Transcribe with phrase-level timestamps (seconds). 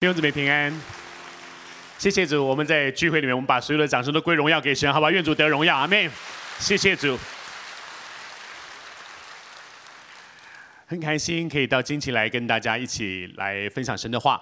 [0.00, 0.72] 弟兄姊妹平安，
[1.98, 2.42] 谢谢主。
[2.42, 5.10] 我们在聚会里面，我们把所有的掌声都归荣耀给神，好吧？
[5.10, 6.08] 愿主得荣耀，阿妹。
[6.58, 7.18] 谢谢主，
[10.86, 14.40] 很开心可以到金奇来跟大家一起来分享神的话。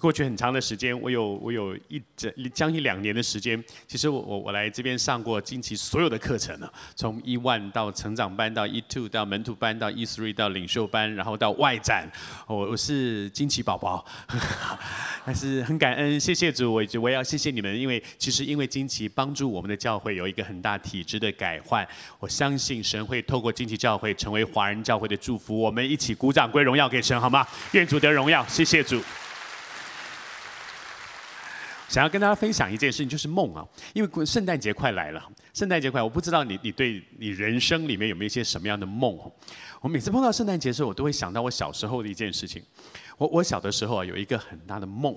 [0.00, 3.62] 过去很长的时间，我有我有一整将近两年的时间。
[3.86, 12.10] 其实我我我来这边上过惊奇所有的课程了，从 E 万到成长班到 E Two 到门徒班到 E Three 到领袖班，然后到外展。
[12.46, 14.04] 我我是惊奇宝宝，
[15.26, 21.86] 但是很感恩，谢谢主，我我也要谢谢你们，因为其实因为惊奇帮助我们的教会有一个很大体制的改换。
[22.18, 25.58] 我相信神会透过惊奇教会成为华人教会的祝福。
[25.58, 27.46] 我们一起鼓掌归荣耀给神，好吗？
[27.72, 29.00] 愿主得荣耀，谢谢主。
[31.88, 39.18] 想要跟大家分享一件事情，就是梦啊，因为圣诞节快来了，圣诞节快，我不知道你你对你人生里面有没有一些什么样的梦？
[39.80, 42.62] 我每次碰到圣诞节的时候，我都会想到我小时候的一件事情。
[43.18, 45.16] 我我小的时候啊，有一个很大的梦，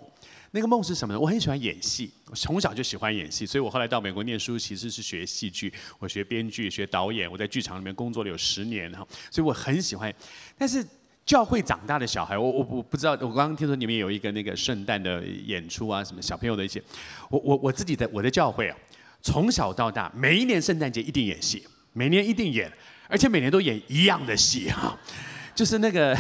[0.52, 1.20] 那个梦是什么呢？
[1.20, 10.14] 我很喜欢演戏，我从小就喜欢演戏，所以我后来到美国念书，其实是学戏剧，我学编剧、学导演，我在剧场里面工作了有十年哈，所以我很喜欢，
[10.58, 10.86] 但是。
[11.28, 16.82] 教会长大的小孩，我我我不知道，我刚刚听说你们有一个那个圣诞的演出啊，什么小朋友的一些，
[17.30, 18.78] 我我我自己的我的教会啊，
[19.22, 22.72] 从小到大每一年圣诞节一定演戏，每年一定演，
[23.10, 24.98] 而且每年都演一样的戏哈，
[25.54, 26.18] 就是那个。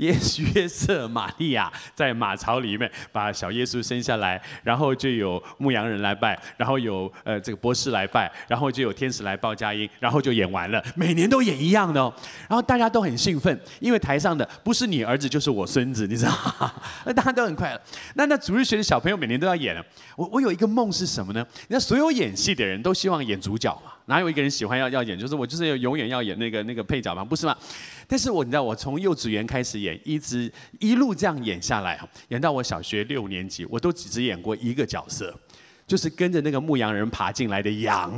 [0.00, 0.16] 耶
[0.54, 12.12] 约瑟玛利亚在马槽里面把小耶稣生下来，然后就有牧羊人来拜，然后有呃这个博士来拜，然后就有天使来报佳音，然后就演完了，每年都演一样的哦。
[12.48, 16.72] 然后大家都很兴奋，因为台上的不是你儿子就是我孙子，你知道吗？
[17.04, 17.80] 那大家都很快乐。
[18.14, 19.84] 那那主日学的小朋友每年都要演了。
[20.16, 21.46] 我我有一个梦是什么呢？
[21.68, 25.16] 那所有演戏的人都希望演主角嘛，哪有一个人喜欢要要演？
[25.16, 27.56] 就是我就是要永远要演那个那个配角嘛，不是吗？
[28.08, 35.32] 但是我你知道，我从幼稚园开始演，一直一路这样演下来，演到我小学六年级，我都只只演过一个角色，
[35.86, 38.12] 就是跟着那个牧羊人爬进来的羊。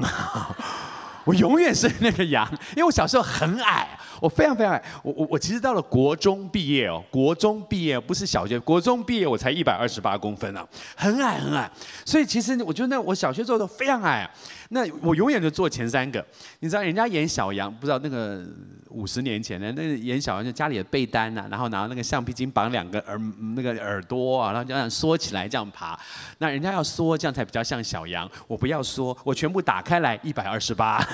[1.25, 3.87] 我永远是那个羊，因为我小时候很矮，
[4.23, 4.83] 我非常非常矮。
[5.03, 10.65] 我我我其实到了国中毕业哦，国中毕业不是小学，国中毕业我才一百二十八公分啊，
[10.97, 11.69] 很矮很矮。
[12.05, 14.31] 所以其实我觉得那我小学时候都非常矮。
[14.69, 16.25] 那我永远就坐前三个，
[16.61, 18.43] 你知道人家演小羊，不知道那个
[18.89, 23.19] 五十年前的那个演小羊，就家里的被单呐，然后拿那个橡皮筋绑两个耳
[23.55, 25.99] 那个耳朵啊，然后这样缩起来这样爬。
[26.39, 28.27] 那人家要缩，这样才比较像小羊。
[28.47, 31.05] 我不要缩，我全部打开来一百二十八。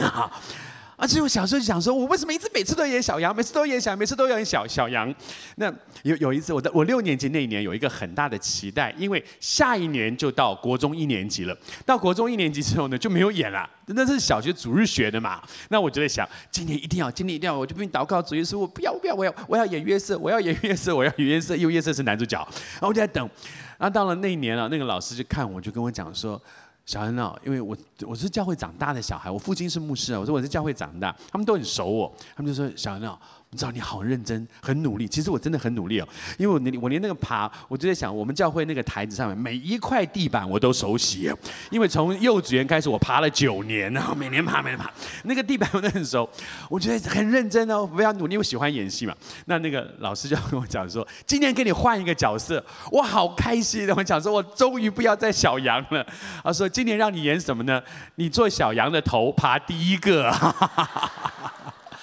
[1.00, 5.14] 而且我小时候就想说，我为什么一直每次都演小羊，每次都演小，每次都演小小羊？
[5.54, 5.72] 那
[6.02, 11.56] 有有一次，我在我六年级那一年有一个很大的期待，因为下一年就到国中一年级了。
[11.86, 13.70] 到国中一年级之后呢，就没有演了。
[13.86, 15.40] 那是小学主日学的嘛。
[15.68, 22.36] 那我就在想，今年一定要，今年一定要，我就跟祷告主耶稣，我不要，我不要，我要，我要演约瑟，我要演约瑟，我要演约瑟，因为约瑟是男主角。
[22.72, 23.30] 然后我就在等。
[23.78, 26.42] 然后到了那一年了，那个老师就看我，就跟我讲说。
[26.88, 27.76] 小恩啊，因为我
[28.06, 33.20] 我是教会长大的小孩，我父亲是牧师啊，我说我是教会长大，他们都很熟我，他们就说小恩啊。
[33.50, 35.08] 你知道你好认真，很努力。
[35.08, 41.32] 其实我真的很努力哦，因为我连我连那个爬，我就在想，我们教会那个台子上面每一块地板我都熟悉，
[41.70, 44.90] 因为从幼稚园开始我爬了九年，然后每年爬，每年爬，
[45.24, 46.28] 那个地板我都很熟。
[46.68, 48.36] 我觉得很认真哦，非常努力。
[48.36, 49.14] 我喜欢演戏嘛。
[49.46, 53.88] 那那个老师就跟我讲说，今天给你换一个角色，我好开心。
[53.96, 56.06] 我讲说，我终于不要再小羊了。
[56.44, 57.82] 他说，今年让你演什么呢？
[58.16, 60.30] 你做小羊的头，爬第一个。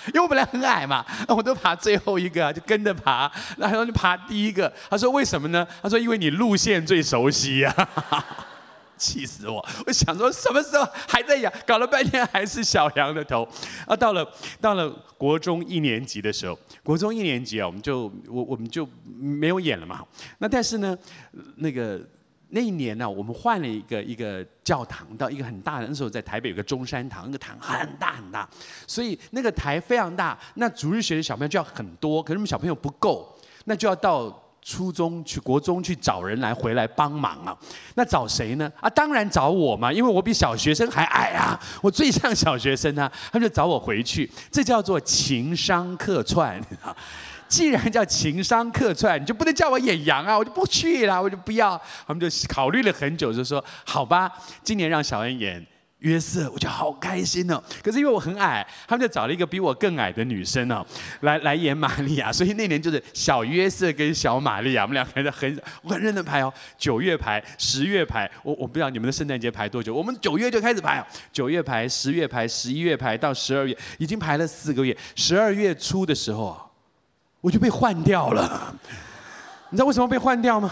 [0.07, 3.31] 因为我本来很矮嘛，那我都爬最后一个啊，就跟着爬。
[3.57, 4.71] 然后就爬第一个。
[4.89, 5.67] 他说为什么呢？
[5.81, 7.73] 他说因为你路线最熟悉呀、
[8.09, 8.25] 啊。
[8.97, 9.57] 气死我！
[9.85, 13.45] 我想说什么时候还在养，搞了半天还是小羊的头。
[13.85, 14.25] 啊，到了
[14.61, 18.87] 到了国中一年级的时候，国中一年级啊，我们就我我们就
[19.19, 20.01] 没有演了嘛。
[20.37, 20.97] 那但是呢，
[21.57, 21.99] 那个。
[22.55, 25.87] 那一年呢，我们换了一个一个教堂，到一个很大的。
[25.87, 28.47] 那时候在台北有个中山堂，那个堂很大很大，
[28.87, 30.39] 所以那个台非常大。
[30.53, 37.57] 那主日学的小朋友就要很多，可是我们小朋友不够，那就要到初中去、国中去找人来回来帮忙啊。
[37.95, 38.71] 那找谁呢？
[38.79, 43.11] 啊，当然找我嘛，因为我比小学生还矮啊，我最像小学生啊。
[43.33, 46.57] 他们就找我回去，这叫做情商客串。
[47.55, 50.37] 既然叫情商客串，你就不能叫我演羊啊！
[50.37, 51.81] 我就不去了，我就不要。
[52.05, 54.29] 他们就考虑了很久，就说：“好吧，
[54.61, 55.65] 今年让小恩演
[55.99, 60.85] 约瑟，我就好开心哦。”可是因为我很矮，他们就找了一个比我更矮的女生哦，
[61.21, 62.29] 来来演玛利亚。
[62.29, 68.29] 所以那年就是小约瑟跟小玛利亚，我们两个人很我很认真排哦，九月排，十月排。
[68.43, 74.97] 我我不知道你们的圣诞节排多久，我们九月就开始排哦，九月排，十月排，十一月排到十二月，已经排了四个月。
[75.15, 76.61] 十二月初的时候啊。
[77.45, 78.73] 我就被换掉了，
[79.69, 80.71] 你知道为什么被换掉吗？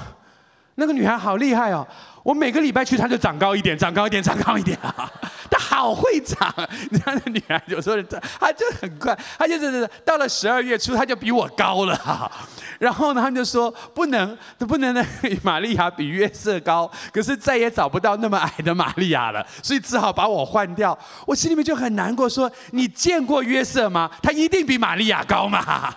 [0.74, 1.88] 那个女孩好厉害哦！
[2.24, 5.12] 我每个礼拜去，她就长高一点，长高一点，长高一点啊！
[5.52, 6.52] 她好会长，
[6.90, 8.02] 你看那女孩有时候
[8.40, 12.32] 她就很快，她就是到了十二月初，她就比我高了。
[12.80, 15.06] 然后呢，他们就说不能，不能呢，
[15.44, 20.98] 玛利亚比约瑟高，可是再也找不到那么矮的玛利亚了，所以只好把我换掉。
[21.26, 24.10] 我心里面就很难过，说你见过约瑟吗？
[24.22, 25.94] 他一定比玛利亚高嘛。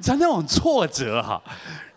[0.00, 1.42] 知道那种挫折哈，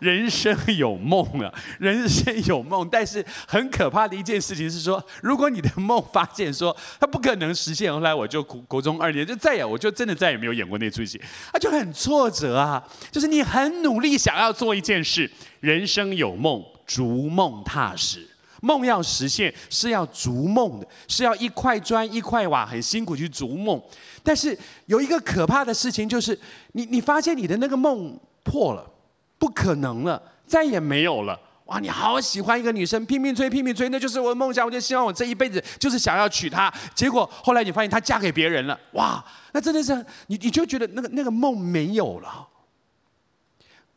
[0.00, 11.20] 人生有梦啊，人生有梦，但是很可怕的一件事情是说，如果你的梦发现说它不可能实现，后来我就国国中二年就再也我就真的再也没有演过那出戏，
[11.52, 18.28] 啊就很挫折啊，就是你很努力想要做一件事，人生有梦，逐梦踏实。
[18.64, 23.82] 梦要实现是要逐梦的，是要一块砖一块瓦很辛苦去逐梦。
[24.22, 24.56] 但是
[24.86, 26.38] 有一个可怕的事情，就是
[26.72, 28.88] 你你发现你的那个梦破了，
[29.36, 31.36] 不可能了，再也没有了。
[31.64, 34.64] 哇，你好喜欢一个女生，拼命追拼命追，那就是我的梦想。
[34.64, 36.72] 我就希望我这一辈子就是想要娶她。
[36.94, 39.92] 结果后来你发现她嫁给别人了，哇，那真的是
[40.28, 42.46] 你你就觉得那个那个梦没有了。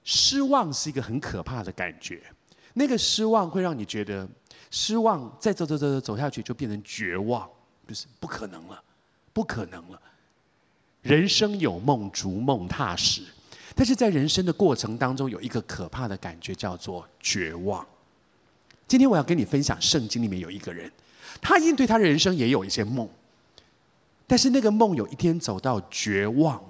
[0.03, 2.23] 失望是一个很可怕的感觉，
[2.73, 4.27] 那个失望会让你觉得。
[4.77, 7.49] 失望，再走走走走走下去就变成绝望，
[7.87, 8.83] 就是不可能了，
[9.31, 9.97] 不可能了。
[11.01, 13.23] 人生有梦，逐梦踏实。
[13.73, 17.87] 但是在人生的过程当中，有一个可怕的感觉叫做绝望。
[18.85, 20.91] 今天我要跟你分享，圣经里面有一个人，
[21.41, 23.07] 他一定对他人生也有一些梦，
[24.27, 26.61] 但是那个梦有一天走到绝望，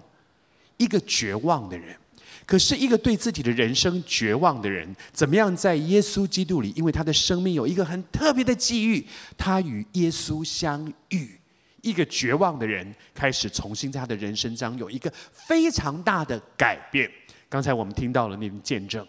[0.78, 1.98] 一个绝望的人。
[2.46, 6.72] 可是，一个对自己的人生绝望的人，怎么样在耶稣基督里？
[6.76, 9.04] 因为他的生命有一个很特别的际遇，
[9.36, 11.40] 他与耶稣相遇。
[11.82, 17.10] 一个绝望的人开始重新在他的人生中有一个非常大的改变。
[17.48, 19.06] 刚才我们听到了那个见证，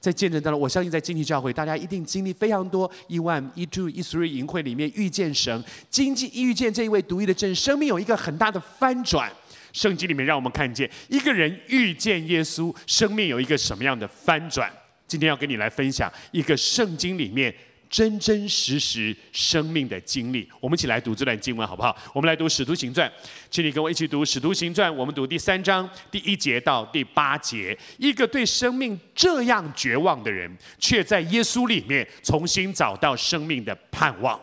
[0.00, 2.90] 在见证当中，我相信在经济教会，大家一定经历非常多。
[3.08, 9.30] 一万一 two 一 three 营会里面遇见神，经济遇见这一位独一的真，生命有一个很大的翻转。
[9.72, 14.70] 圣经里面让我们看见一个人遇见耶稣，生命有一个什么样的翻转？
[15.06, 17.52] 今天要跟你来分享一个圣经里面
[17.88, 20.48] 真真实实生命的经历。
[20.60, 21.96] 我们一起来读这段经文好不好？
[22.14, 23.08] 我们来读《使徒行传》，
[23.50, 27.76] 请你跟我一起读《使徒行传》，我们读第三章第一节到第八节。
[27.98, 34.40] 一个对生命这样绝望的人，却在耶稣里面重新找到生命的盼望。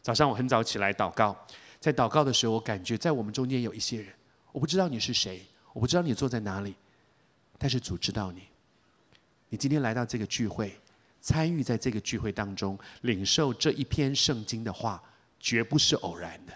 [0.00, 1.36] 早上我很早起来祷告，
[1.78, 4.06] 在祷告的时候，我感觉在我们中间有一些人。
[4.56, 5.42] 我不知道你是谁，
[5.74, 6.74] 我不知道你坐在哪里，
[7.58, 8.40] 但是主知道你。
[9.50, 10.74] 你今天来到这个聚会，
[11.20, 15.02] 参与在这个聚会当中，领受这一篇圣经的话，
[15.38, 16.54] 绝不是偶然的。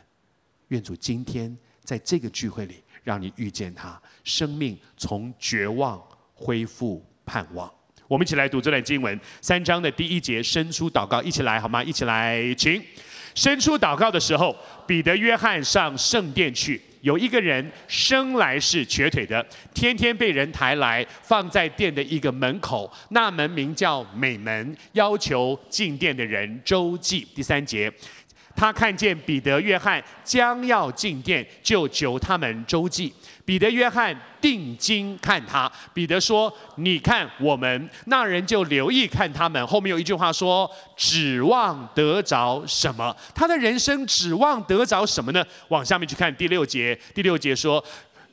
[0.68, 1.54] 愿主今天
[1.84, 7.70] 在这个聚会里，让你遇见他，生命从绝望恢复盼望。
[8.08, 11.84] 我们一起来读这段经文，三章的第一节，伸出祷告，一起来好吗？
[11.84, 12.82] 一起来，请。
[13.34, 14.56] 伸出祷告的时候，
[14.86, 16.80] 彼得、约翰上圣殿去。
[17.00, 27.26] 有一个人生来是瘸腿的，天天被人抬来放在店的一个门口，那门名叫美门，要求进店的人周记。
[27.34, 27.92] 第三节。
[28.56, 33.10] 他看见彼得、约翰将要进店，就求他们周记。
[33.50, 35.68] 彼得、约翰定睛看他。
[35.92, 39.66] 彼得说：“你看我们。”那人就留意看他们。
[39.66, 45.44] 后面有一句话说：“指望得着什么？”他的人生指望得着什么呢？
[45.66, 46.96] 往下面去看第六节。
[47.12, 47.84] 第六节说：“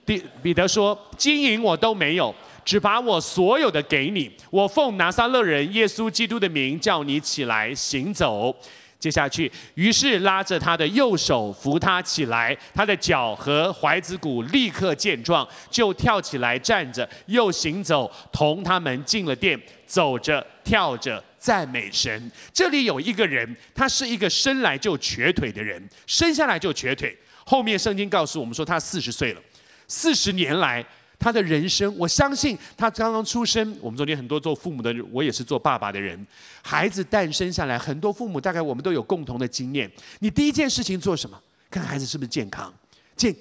[0.06, 2.32] 第彼得说，金银我都没有，
[2.64, 4.32] 只把我所有的给你。
[4.52, 8.56] 我奉拿撒勒人耶稣基督的名，叫你起来行走。”
[9.00, 22.32] 接下去，于是拉着他的右手扶他起来，他的脚和踝子骨立刻健壮，就跳起来站着，又行走，同他们进了殿，走着跳着赞美神。
[22.52, 27.16] 这里有一个人，他是一个生来就瘸腿的人，生下来就瘸腿。
[27.46, 29.42] 后面圣经告诉我们说，他四十岁了，
[29.88, 30.84] 四十年来。
[31.20, 33.76] 他的人生，我相信他刚刚出生。
[33.82, 36.26] 我们昨天很多做父母的，我也是做爸爸的人。
[36.62, 39.92] 孩子诞生下来，很多父母大概我们都有共同的经验。
[40.20, 41.42] 你第一件事情做什么？
[41.70, 42.74] 看孩子是不是健康，
[43.16, 43.36] 健，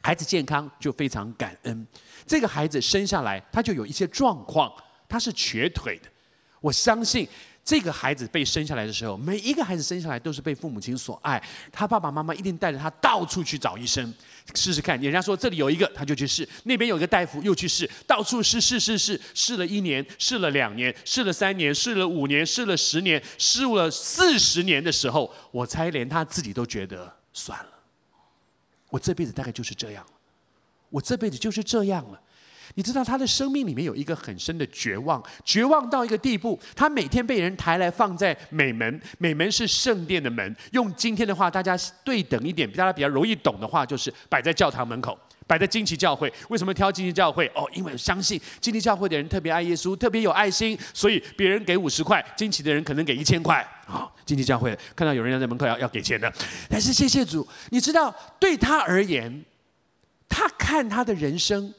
[0.00, 1.86] 孩子健康就非常感恩。
[2.26, 4.72] 这个孩子生下来，他就有一些状况，
[5.08, 6.08] 他是瘸腿的。
[6.60, 7.28] 我相信。
[7.64, 11.40] 这个孩子被生下来的时候，每一个孩子生下来都是被父母亲所爱，
[11.70, 14.12] 他爸爸妈妈一定带着他到处去找医生，
[14.54, 15.00] 试试看。
[15.00, 27.70] 人家说这里有一个，他就去试；那边有一个大夫，又去试，到处试试试试，试了一年，试了两年，试了三年，试了五年，试了十年，试了四十年的时候，我猜连他自己都觉得算了，
[28.90, 30.10] 我这辈子大概就是这样了，
[30.90, 32.20] 我这辈子就是这样了。
[32.74, 46.32] 你知道他的生命里面有一个很深的绝望，绝望到一个地步，他每天被人抬来放在美门，美门是圣殿的门，用今天的话，大家对等一点，大家比较容易懂的话，就是摆在教堂门口，摆在惊奇教会。
[46.48, 47.46] 为什么挑惊奇教会？
[47.54, 53.66] 哦，因为相信惊奇教会的人特别爱耶稣，特别有爱心，所以别人给五十块，惊奇的人可能给一千块。
[53.86, 56.32] 啊，惊奇教会看到有人要在门口要要给钱的，
[56.68, 59.44] 但是谢谢主，你知道对他而言，
[60.28, 61.74] 他看他的人生。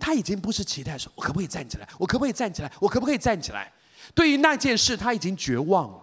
[0.00, 1.86] 他已经不是期待说，我可不可以站起来？
[1.98, 2.72] 我可不可以站起来？
[2.80, 3.70] 我可不可以站起来？
[4.14, 6.02] 对于那件事，他已经绝望了，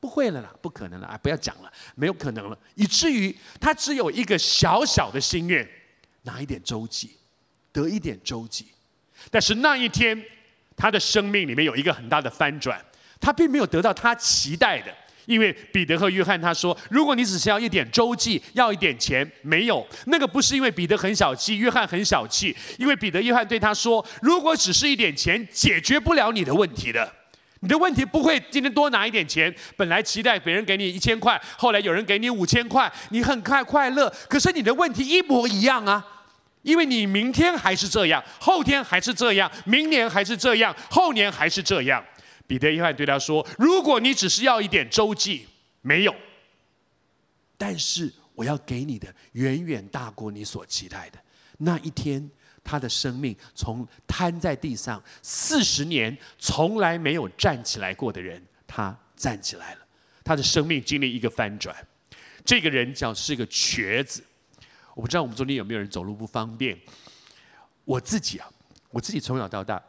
[0.00, 1.18] 不会了啦，不可能了啊！
[1.18, 5.68] 不要讲了，没有可能了，以至于他只有一个小小的心愿，
[6.22, 7.16] 拿一点周济，
[7.72, 8.68] 得一点周济。
[9.30, 10.20] 但是那一天，
[10.76, 12.82] 他的生命里面有一个很大的翻转，
[13.20, 14.94] 他并没有得到他期待的。
[15.26, 22.56] 因为彼得和约翰他说：“如果你只是要一点周济，要一点钱，没有那个不是因为彼得很小气，约翰很小气。
[22.78, 27.12] 因为彼得、约翰对他说：如果只是一点钱，解决不了你的问题的。
[27.60, 34.12] 你的问题不会今天多拿一点钱，本来期待别人给你一千块，后来有人给你五千块，你很快快乐。
[34.28, 36.04] 可是你的问题一模一样啊，
[36.62, 42.04] 因为你明天还是这样，后天还是这样，明年还是这样，后年还是这样。”
[42.52, 45.46] 彼得、约翰对他说：“如果你只是要一点周济，
[45.80, 46.14] 没有。
[47.56, 51.18] 但是我要给你的远远大过你所期待的。
[51.56, 52.30] 那一天，
[52.62, 59.80] 他的生命从瘫在地上四十年，从来没有站起来过的人，他站起来了。
[60.22, 61.74] 他的生命经历一个翻转。
[62.44, 64.22] 这个人叫是一个瘸子。
[64.94, 66.78] 我不知道我们中间有没有人走路不方便。
[67.86, 68.46] 我自己啊，
[68.90, 69.82] 我自己从小到大，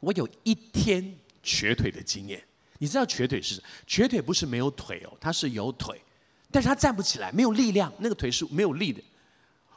[0.00, 2.42] 我有一天。”瘸腿的经验，
[2.78, 3.66] 你知道瘸腿是什么？
[3.86, 6.00] 瘸腿不是没有腿哦，他是有腿，
[6.50, 9.02] 但是他站不起来，没有力量，那个腿是没有力的。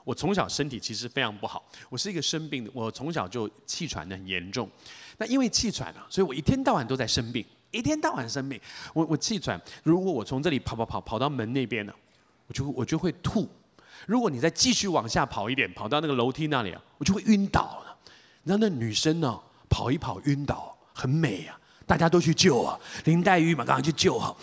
[0.03, 4.70] 我从小身体其实非常不好，我是一个生病的，我从小就气喘的很严重。
[5.17, 8.60] 那因为气喘啊，所以我一天到晚都在生病，一天到晚生病。
[8.93, 11.93] 我我气喘，如果我从这里跑跑跑跑到门那边呢，
[12.48, 13.50] 我就我就会吐。
[14.05, 17.98] 如果你再继续往下跑一点，跑到那个楼梯那里啊，我就会晕倒了。
[18.43, 19.39] 你知道那女生呢，
[19.70, 20.72] 跑一跑晕倒。
[20.93, 24.35] 很美啊，大家都去救啊，林黛玉嘛，刚刚去救哈。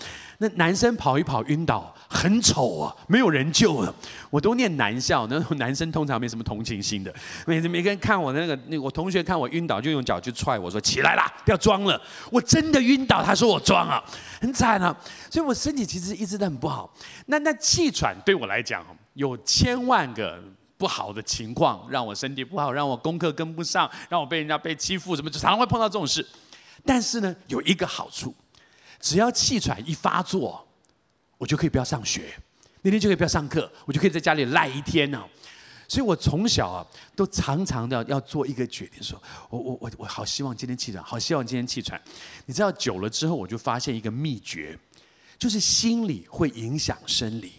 [0.42, 3.94] 那男生跑一跑晕倒，很丑啊，没有人救了。
[4.30, 7.14] 我都念男校，那男生通常没什么同情心的。
[7.46, 12.00] 每每个人看我那个，那我同学看我晕倒，就用脚去踹我说：“起来啦，不要装了。”
[12.32, 14.02] 我真的晕倒，他说我装啊，
[14.40, 14.96] 很惨啊。
[15.30, 16.90] 所以我身体其实一直都很不好。
[17.26, 20.42] 那那气喘对我来讲，有千万个。
[20.80, 26.26] 不好的情况让我身体不好，让我功课跟不上，让我被人家被欺负，什么就常常会碰到这种事。
[26.86, 28.34] 但是呢，有一个好处，
[28.98, 30.66] 只要气喘一发作，
[31.36, 32.34] 我就可以不要上学，
[32.80, 35.22] 那天就可以不要上课，我就可以在家里赖一天呢。
[35.86, 42.00] 所以我从小啊，都常常的要做一个决定，说我我我我好希望今天气喘，好希望今天气喘。
[42.46, 44.78] 你知道久了之后，我就发现一个秘诀，
[45.38, 47.52] 就是心理会影响生理。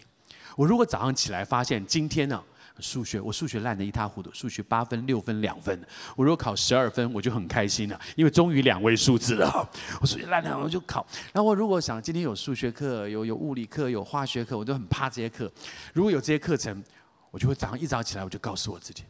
[0.56, 2.42] 我如果早上起来发现今天呢，
[2.82, 5.80] 数学我数学烂得一塌糊涂，数学八分、六分、两分。
[6.16, 9.70] 我如果考十二分，我就很开心了，因为终于两位数字了。
[10.02, 11.06] 我数学烂了，我就考。
[11.32, 15.50] 然后我如果想今天有数学课、有有物理课、有化学课，我就很怕这些课。
[15.94, 16.82] 如果有这些课程，
[17.30, 19.04] 我就会早上一早起来，我就告诉我自己。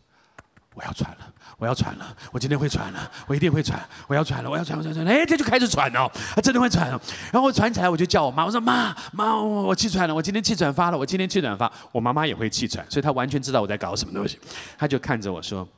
[0.74, 6.98] 我要喘了，我要喘了，我今天会喘了，我一定会喘，我要喘了，我要喘，我要喘，哎，这就开始喘了，他真的会喘了。
[7.30, 11.70] 然后我喘起来，我就叫我妈，我说妈妈，我气喘了，我今天气喘发了，我今天气喘发。
[11.92, 14.38] 我妈妈也会气喘，所以她完全知道我在搞什么东西，
[14.78, 15.68] 她就看着我说，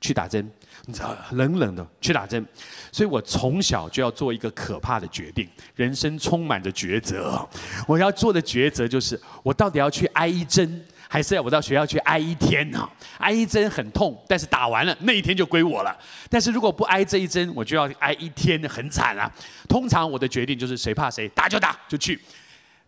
[0.00, 0.50] 去打针，
[0.86, 2.44] 你知道，冷冷的去打针。
[2.90, 7.48] 所以我从小就要做一个可怕的决定，人生充满着抉择，
[7.86, 10.84] 我要做的抉择就是，我到底要去挨一针。
[11.12, 12.88] 还是要我到学校去挨一天呢？
[13.18, 15.92] 挨一针很痛，但是打完了那一天就归我了。
[16.28, 19.28] 但是如果不挨这一针，我就要挨一天，很惨啊。
[19.68, 22.20] 通常我的决定就是谁怕谁，打就打就去。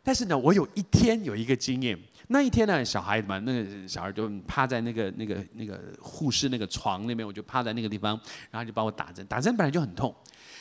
[0.04, 1.98] 但是呢，我有一天有一个经验，
[2.28, 8.16] 那一天呢，小孩子嘛，那个小孩就趴在那个那个那个护士那个床那边，我就趴在那个地方，
[8.52, 9.26] 然后就帮我打针。
[9.26, 10.14] 打针本来就很痛，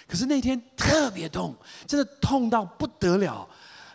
[0.08, 3.48] 可是那天特别痛，真的痛到不得了。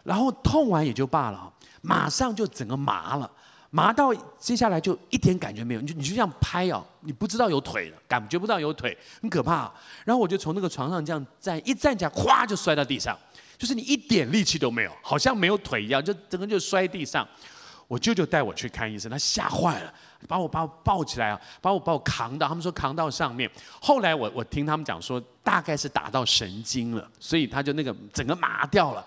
[0.04, 3.28] 然后痛完也就罢了，马上就整个麻了。
[3.70, 9.70] 麻到接下来就一点感觉没有，你就你就这样拍哦，你不知道有腿了，感觉不到有腿，很可怕。
[10.04, 13.18] 然后我就从那个床上这样站，一站起来，咵就摔到地上，
[13.58, 17.26] 就是你一点力气都没有，好像没有腿一样，就整个就摔地上。
[17.88, 19.94] 我舅舅带我去看医生，他吓坏了，
[20.26, 23.48] 把我把我抱起来啊，把我把我扛到，他们说扛到上面。
[23.80, 29.06] 后来我我听他们讲说，大概是打到神经了，所以他就那个整个麻掉了。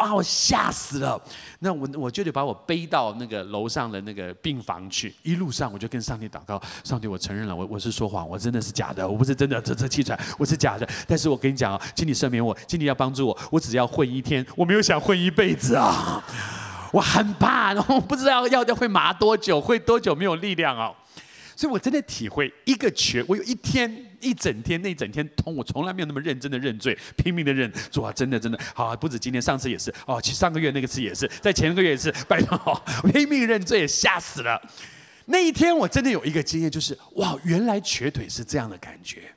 [0.00, 1.20] 哇，我吓死了。
[1.58, 5.14] 那我我就得把我背到那个楼上的那个病房去。
[5.22, 10.88] 一路上我就跟上帝祷告，上帝，我承认了，我我是说谎，我真的是假的，我不是真的这这气喘，我是假的。
[11.06, 16.24] 但是我跟你讲啊，请你赦免我，请你要帮助我，我只要混一天，我没有想混一辈子啊。
[16.92, 20.90] 我很怕，然后不知道要要会麻多久，会多久没有力量啊。
[21.54, 27.70] 所以我真的体会一个瘸，我有一天一整天那一整天痛，我从来没有那么认真的认罪，拼命的认。
[27.90, 34.60] 主啊，真的真的好，不止今天，上次也是哦，上个月那个次也是，在前个月也是，拜托， 拼命认罪，吓死了。
[35.26, 39.32] 那一天我真的有一个经验，就是哇，原来瘸腿是这样的感觉，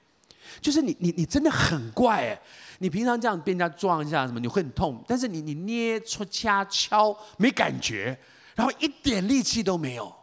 [0.59, 2.41] 就是你你你真的很怪哎，
[2.79, 8.17] 你平常这样被人家撞一下什么，你会很痛，但是你你捏戳掐敲没感觉，
[8.55, 10.13] 然后一点力气都没有。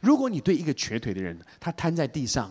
[0.00, 2.50] 如果你对一个瘸腿的人，他瘫在地上，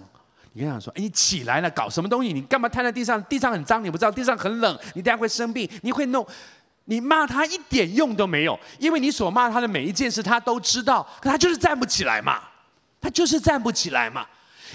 [0.54, 2.32] 你跟他说：“哎，你起来了，搞什么东西？
[2.32, 3.22] 你干嘛瘫在地上？
[3.26, 4.12] 地上很脏，你不知道？
[4.12, 6.26] 地上很冷，你等下会生病，你会弄。
[6.86, 11.08] 你骂他一点用都没有，因为你所骂他的每一件事，他都知道。
[11.22, 12.42] 可他就是站不起来嘛，
[13.02, 14.26] 他就是站不起来嘛。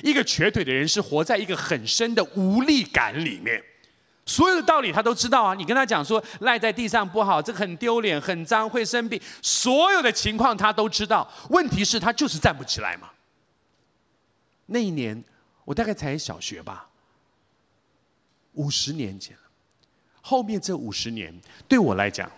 [0.03, 3.63] 一个瘸腿的人是活在一个很深的无力感里面。”
[4.27, 5.55] 所有的道理他都知道啊！
[5.55, 11.27] 你跟他讲说赖在地上不好，这个很丢脸、很脏、会生病，所有的情况他都知道。
[11.49, 13.09] 问题是，他就是站不起来嘛。
[14.67, 15.25] 那一年
[15.69, 16.89] 我大概才小学吧，
[18.55, 19.37] 五十年前。
[20.23, 22.31] 后面这五十年对我来讲，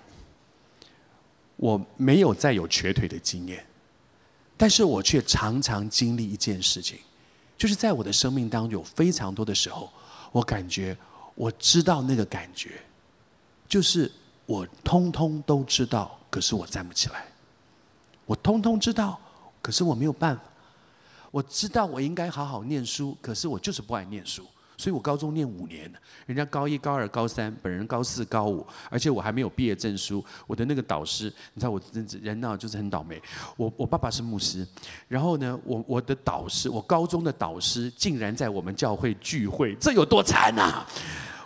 [1.55, 3.65] 我没有再有瘸腿的经验，
[4.57, 6.99] 但是我却常常经历一件事情，
[7.57, 9.93] 就是在我的生命当中有非常多的时候，
[10.33, 10.97] 我感觉。
[11.37, 12.83] 我知道那个感觉，
[13.69, 14.11] 就是
[14.45, 17.25] 我通通都知道，可是我站不起来。
[18.27, 19.19] 我通通知道，
[19.63, 20.43] 可是我没有办法。
[21.31, 24.45] 我知道我应该好好念书，可是我就是不爱念书。
[24.77, 25.93] 所以我高中念五年，
[26.25, 30.25] 人家高一、高二、高三，本人高四、高五，而且我还没有毕业证书。
[30.47, 33.21] 我的那个导师，你知道我人人呢就是很倒霉。
[33.59, 34.67] 我我爸爸是牧师，
[35.07, 40.87] 然后呢，我我的导师，我高中的导师竟然在我们教会聚会，这有多惨啊！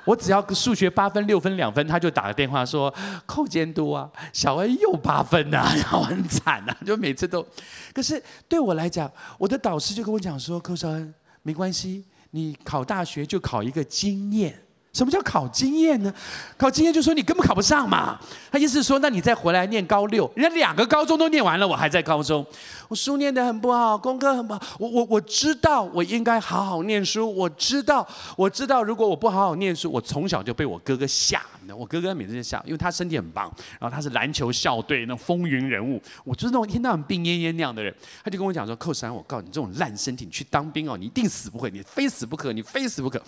[0.04, 2.92] 我只要数学八分、六分、两分，他就打个电话说
[3.26, 7.46] ：“扣监督啊，小恩又八分呐、 然后很惨呐、啊，就每次都。
[7.92, 14.63] 可是对我来讲，我的导师就跟我讲说：‘寇少恩，没关系。’你考大学就考一个经验，
[14.94, 16.14] 什么叫考经验呢？
[16.56, 18.18] 考经验就说你根本考不上嘛。
[18.50, 22.46] 他意思是说，那你再回来念高六，人家两个高中都念完了，我还在高中，
[22.88, 24.60] 我书念得很不好，功课很不好。
[24.78, 31.42] 我我我知道我应该好好念书，我知道我知道如果我不好好念书，我从小就被我哥哥吓。
[31.78, 37.92] 我哥哥每次就吓，因为他身体很棒，然后他是篮球校队那风云人物，我就是那种一天到晚病恹恹那样的人。
[38.22, 43.20] 他就跟我讲说：“寇三，我告诉你，这种烂身体，你去当兵哦，你一定死不会，你非死不可，你非死不可。”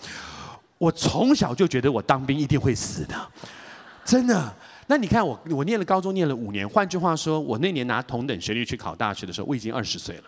[0.77, 3.15] 我从小就觉得我当兵一定会死的，
[4.05, 4.55] 真的。
[4.87, 10.23] 那你看我，我念了高中念了五年，换句话说，我那年拿同等学历去考大学的时候，我已经二十岁了。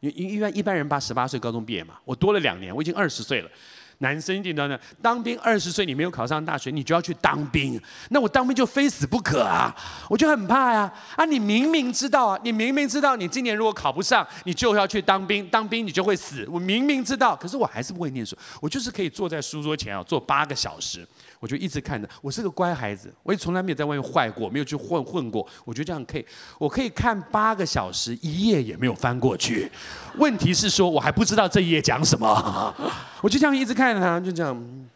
[0.00, 3.50] 因为一般一般人八十八岁高中毕业嘛，我多了两年，我已经二十岁了。
[3.98, 7.80] 男生一定的呢，当兵二十岁，你没有考上大学，你就要去当兵。
[8.10, 9.74] 那我当兵就非死不可啊！
[10.08, 10.92] 我就很怕呀！
[11.16, 16.46] 啊，你明明知道啊，你明明知道你今年如果考不上，你就要去当兵，当兵你就会死。
[16.50, 18.36] 我明明知道，可是我还是不会念书。
[18.60, 21.06] 我就是可以坐在书桌前啊，坐八个小时。
[21.44, 25.46] 我就一直看着，我是个乖孩子，我也从来没有在外面坏过，没有去混混过。
[25.66, 26.24] 我觉得这样可以，
[26.58, 29.70] 我可以看八个小时，一页也没有翻过去。
[30.16, 32.74] 问题是说，我还不知道这一页讲什么，
[33.20, 34.88] 我就这样一直看着他，就这样，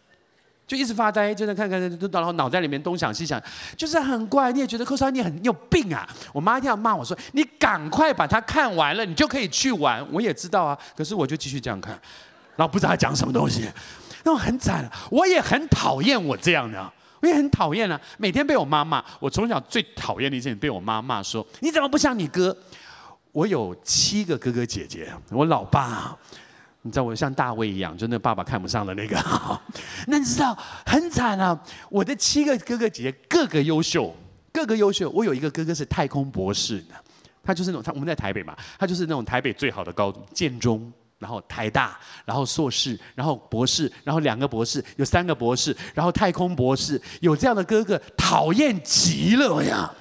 [0.66, 1.78] 就一直发呆，就在看看，
[2.10, 3.38] 然后脑袋里面东想西想，
[3.76, 4.50] 就是很怪。
[4.50, 6.08] 你也觉得寇少你很你有病啊？
[6.32, 10.02] 我妈一定要骂我说，你赶快把它看完了，你就可以去玩。
[10.10, 11.92] 我也知道啊，可是我就继续这样看，
[12.56, 13.68] 然后不知道他讲什么东西。
[14.28, 17.98] 那很惨，我也很讨厌我这样的，我也很讨厌啊！
[18.18, 22.54] 每天被我妈骂，我从小最讨厌的一件事，被我妈骂说：“你怎么不像你哥？”
[23.32, 26.14] 我有七个哥哥姐姐，我老爸，
[26.82, 29.16] 你知道我像大卫一样，就那爸爸看不上的那个。
[30.06, 31.58] 那你知道很惨啊！
[31.88, 34.14] 我的七个哥哥姐姐个个优秀，
[34.52, 35.08] 个个优秀。
[35.08, 36.94] 我有一个哥哥是太空博士呢，
[37.42, 40.92] 他就是那种他我们在台北嘛，他就是那种台北最好的高中建中。
[41.18, 49.92] 然后台大，然后硕士，然后博士，然后两个博士，有三个博士，然后太空博士，有这样的哥哥，讨厌极了呀！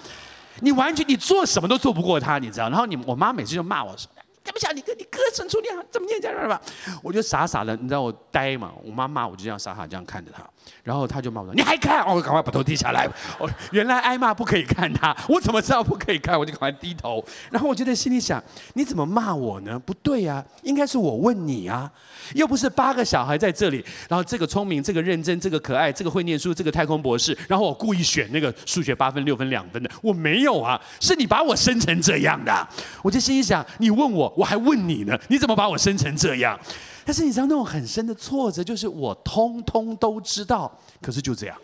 [0.61, 2.69] 你完全你做什么都做不过他，你知道？
[2.69, 4.09] 然后你我妈每次就骂我说
[4.43, 4.91] ：“怎么想你哥？
[4.97, 6.59] 你哥生出你怎么念这样吧？”
[7.03, 8.71] 我就傻傻的，你知道我呆嘛？
[8.83, 10.43] 我妈骂我就这样傻傻这样看着他。
[10.83, 13.07] 然后他就骂我：“你还看？”我赶快把头低下来。
[13.39, 16.37] 哦，原来挨骂不可以看他， 我怎么知道不可以看？
[16.37, 17.23] 我就赶快低头。
[17.51, 18.41] 然后我就在心里想：
[18.73, 19.77] 你怎么骂我呢？
[19.79, 21.89] 不对呀，应该是我问你啊，
[22.33, 32.67] 又不是八个小孩在这里，然后这个聪明，这个认真，这个可爱，这个会念书，这个太空博士，然后我故意选那个数学八分、六分、两分的，我没有啊，是你把我生成这样的。
[33.01, 36.57] 我就心里想：你问我，我还问你呢，你怎么把我生成这样？
[37.07, 41.57] 但是你知道那种很深的挫折，就是我通通都知道，可是就这样。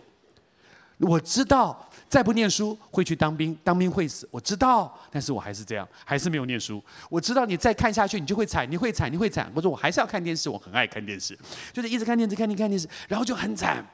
[1.00, 6.82] 我知道再不念书会去当兵，当兵会死，我知道，但是我还是这样，还是没有念书。
[7.10, 9.52] 我知道你再看下去你就会惨，你会惨，你会惨。
[9.54, 11.38] 我说我还是要看电视，我很爱看电视，
[11.74, 13.86] 就是一直看电视，看电视，看电视，然后就很惨。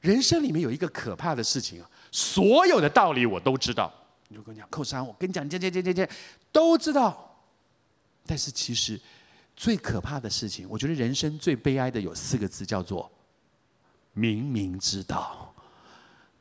[0.00, 3.92] 人生里面有一个可怕的事情啊，所有的道理我都知道。
[4.26, 6.08] 你就跟我讲扣三，我跟你讲，这这这这这
[6.50, 7.38] 都知道，
[8.26, 9.00] 但是其实。
[9.60, 13.12] 最可怕的事情，我觉得人生最悲哀的有四个字，叫做
[14.14, 15.54] “明明知道”。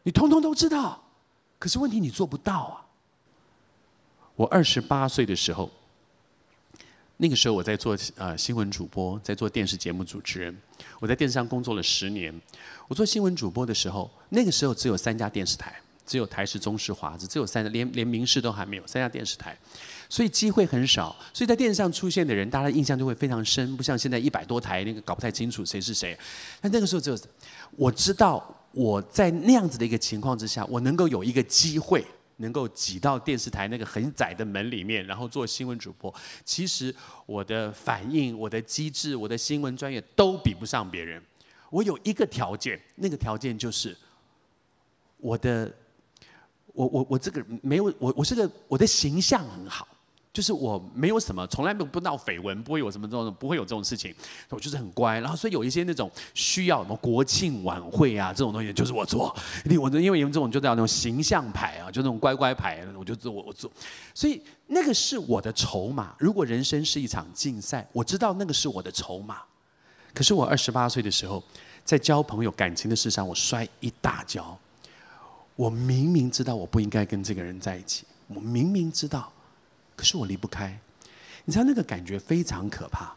[0.03, 1.03] 你通通都知道，
[1.59, 2.87] 可是问题你做不到啊。
[4.37, 5.69] 我二十八岁的时候，
[7.17, 10.57] 那个时候我在做呃新闻主播，在做电视节目主持人。
[11.01, 12.33] 我在电视上工作了十年。
[12.87, 15.77] 我做新闻主播的时候，那个时候只有三家电视台，
[16.09, 19.55] 只有台视、中视、华视，只有三家，连连民视都还没有，三家电视台。
[20.09, 26.17] 所以机会很少，所以在电视上出现的人，大家的印象就会非常深，不像现在一百多台那个搞不太清楚谁是谁。
[26.59, 27.19] 但那个时候只有
[27.75, 32.03] 我知道，我在那样子的一个情况之下，我能够有一个机会，
[32.37, 36.11] 能够挤到电视台那个很窄的门里面，然后做新闻主播。
[36.43, 36.93] 其实
[37.27, 41.21] 我的反应、我的机智、我的新闻专业都比不上别人。
[41.69, 43.95] 我有一个条件，那个条件就是
[45.17, 45.71] 我的，
[46.79, 49.85] 我我我这个没有我我是个我的形象很好。
[50.31, 54.13] 就是我没有什么，从来没有不闹绯闻，不会有什么这种，不会有这种事情。
[54.49, 59.35] 我就是很乖，然后所以有一些那种需要什么国庆晚会啊这种东西，就是我做。
[59.65, 63.69] 因为我因为有这种就叫那种形象牌啊，就那种乖乖牌，我就做我我做。
[64.13, 66.15] 所以那个是我的筹码。
[66.19, 69.41] 如果人生是一场竞赛，我知道那个是我的筹码。
[70.13, 71.43] 可是我二十八岁的时候，
[71.83, 74.57] 在交朋友感情的事上，我摔一大跤。
[75.59, 79.29] 我明明知道我不应该跟这个人在一起，我明明知道。
[79.93, 80.79] 可是我离不开，
[81.43, 83.13] 你知道那个感觉非常可怕。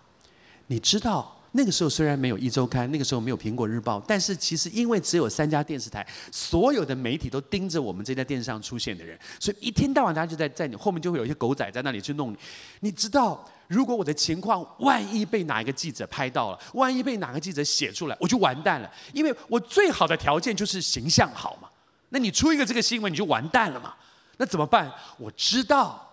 [0.66, 12.36] 你知道那个时候虽然没有《一周刊》，那个时候没有《苹果日报》，但是其实因为只有三家电视台，所有的媒体都盯着我们这家电视上出现的人，所以一天到晚大家就在在你后面就会有一些狗仔在那里去弄你。
[12.80, 21.68] 你知道，如果我的情况万一被哪一个记者拍到了，万一被哪个记者写出来，我就完蛋了，因为我最好的条件就是形象好嘛。
[22.14, 23.94] 那你出一个这个新闻，你就完蛋了嘛。
[24.36, 24.92] 那怎么办？
[25.16, 26.08] 我知道。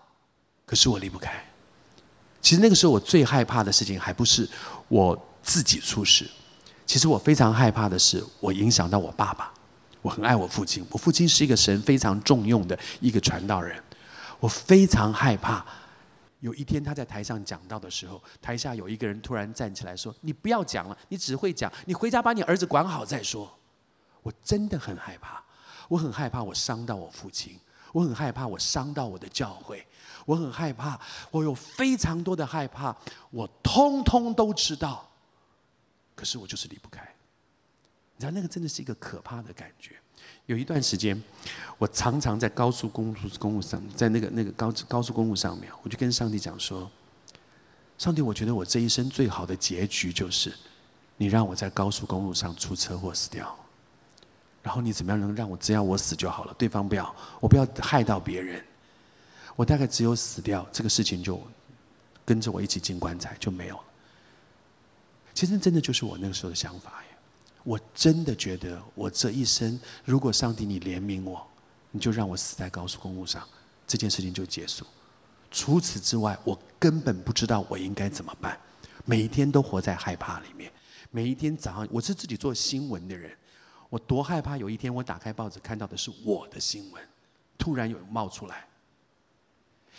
[0.65, 1.43] 可是我离不开。
[2.39, 4.49] 其实那个时候我最害怕的事情，还不是
[4.87, 6.29] 我自己出事。
[6.85, 9.53] 其实我非常害怕的是，我影响到我爸爸。
[10.01, 13.83] 我很爱我父亲，我父亲是一个神非常重用的一个传道人。
[14.39, 15.65] 我非常害怕，
[16.39, 23.51] 有一天他在台上讲到的时候，台下有一个人突然站起来说：“你不要讲了，你只会讲，你回家把你儿子管好再说。”
[24.23, 25.43] 我真的很害怕，
[25.89, 27.59] 我很害怕我伤到我父亲，
[27.91, 29.85] 我很害怕我伤到我的教会。
[30.25, 30.99] 我很害怕，
[31.31, 32.95] 我有非常多的害怕，
[33.31, 35.09] 我通通都知道，
[36.15, 37.01] 可是我就是离不开。
[38.15, 39.95] 你知道那个真的是一个可怕的感觉。
[40.45, 41.19] 有一段时间，
[41.79, 46.91] 我常常在高速公路公路上，在那个那个高高速公路上面，我就跟上帝讲说
[47.97, 50.53] ：“上帝，我觉得我这一生最好的结局就是，
[51.17, 53.57] 你让我在高速公路上出车祸死掉，
[54.61, 58.63] 然后你怎么样能让我只要我死就好了，对方不要，我不要害到别人。”
[59.55, 61.41] 我大概只有死掉，这个事情就
[62.23, 63.83] 跟着我一起进棺材就没有了。
[65.33, 67.17] 其实真的就是我那个时候的想法呀。
[67.65, 71.45] 我真的觉得我这一生，如果上帝你怜悯我，
[71.91, 73.45] 你就让我死在高速公路上，
[73.85, 74.85] 这件事情就结束。
[75.51, 78.57] 除此之外，我根本不知道我应该怎么办。
[79.03, 80.71] 每一天都活在害怕里面。
[81.11, 83.35] 每一天早上，我是自己做新闻的人，
[83.89, 87.03] 我多害怕有一天我打开报纸看到的是我的新闻，
[87.57, 88.65] 突然有人冒出来。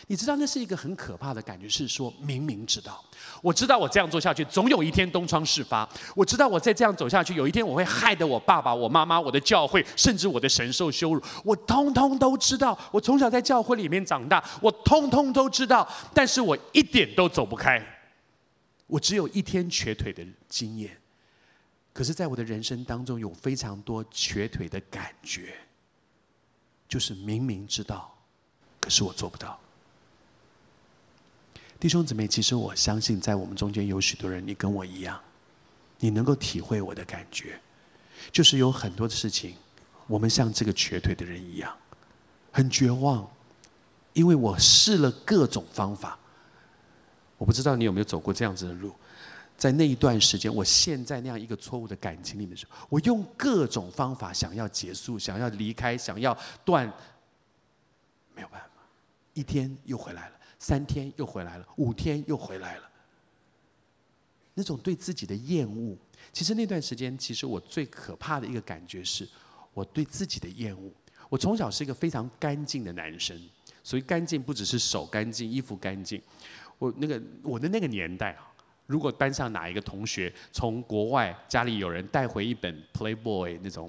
[0.07, 3.05] 你知道那是一个很可怕的感觉，是说明明知道，
[3.43, 5.87] 我知道我这样做下去，总有一天东窗事发。
[6.17, 11.23] 我知道我再这样走下去，有一天我会害得我爸爸、我妈妈、我的教会，甚至我的神受羞辱。
[11.45, 12.79] 我通通都知道。
[12.91, 15.87] 我从小在教会里面长大，我通通都知道。
[16.15, 17.85] 但是我一点都走不开。
[18.87, 21.00] 我只有一天瘸腿的经验，
[22.01, 25.55] 可是在我的人生当中有非常多瘸腿的感觉，
[26.89, 28.17] 就是明明知道，
[28.81, 29.61] 可是我做不到。
[31.79, 35.21] 弟兄姊妹，其实我相信，在我们中间有许多人，你跟我一样，
[35.99, 37.61] 你能够体会我的感觉。
[38.33, 39.55] 就是有很多的事情，
[40.07, 41.77] 我们像这个瘸腿的人一样，
[42.51, 43.31] 很绝望，
[44.15, 46.19] 因为我试了各种方法。
[47.37, 48.95] 我不知道你有没有走过这样子的路，
[49.61, 56.91] 在那一段时间，我陷在那样一个错误的感情里面的时候，我用各种方法想要结束，想要离开，想要断，
[58.35, 58.71] 没有办法。
[59.35, 62.89] 一天又回来了，三天又回来了，五天又回来了。
[64.55, 65.95] 那种对自己的厌恶，
[66.33, 69.29] 其实那段时间，其实我最可怕的一个感觉是，
[69.75, 70.91] 我对自己的厌恶。
[71.29, 73.39] 我从小是一个非常干净的男生，
[73.85, 76.21] 所以干净不只是手干净，衣服干净。
[76.79, 78.50] 我那个我的那个年代啊，
[78.91, 83.89] 如果班上哪一个同学从国外家里有人带回一本 Playboy 那种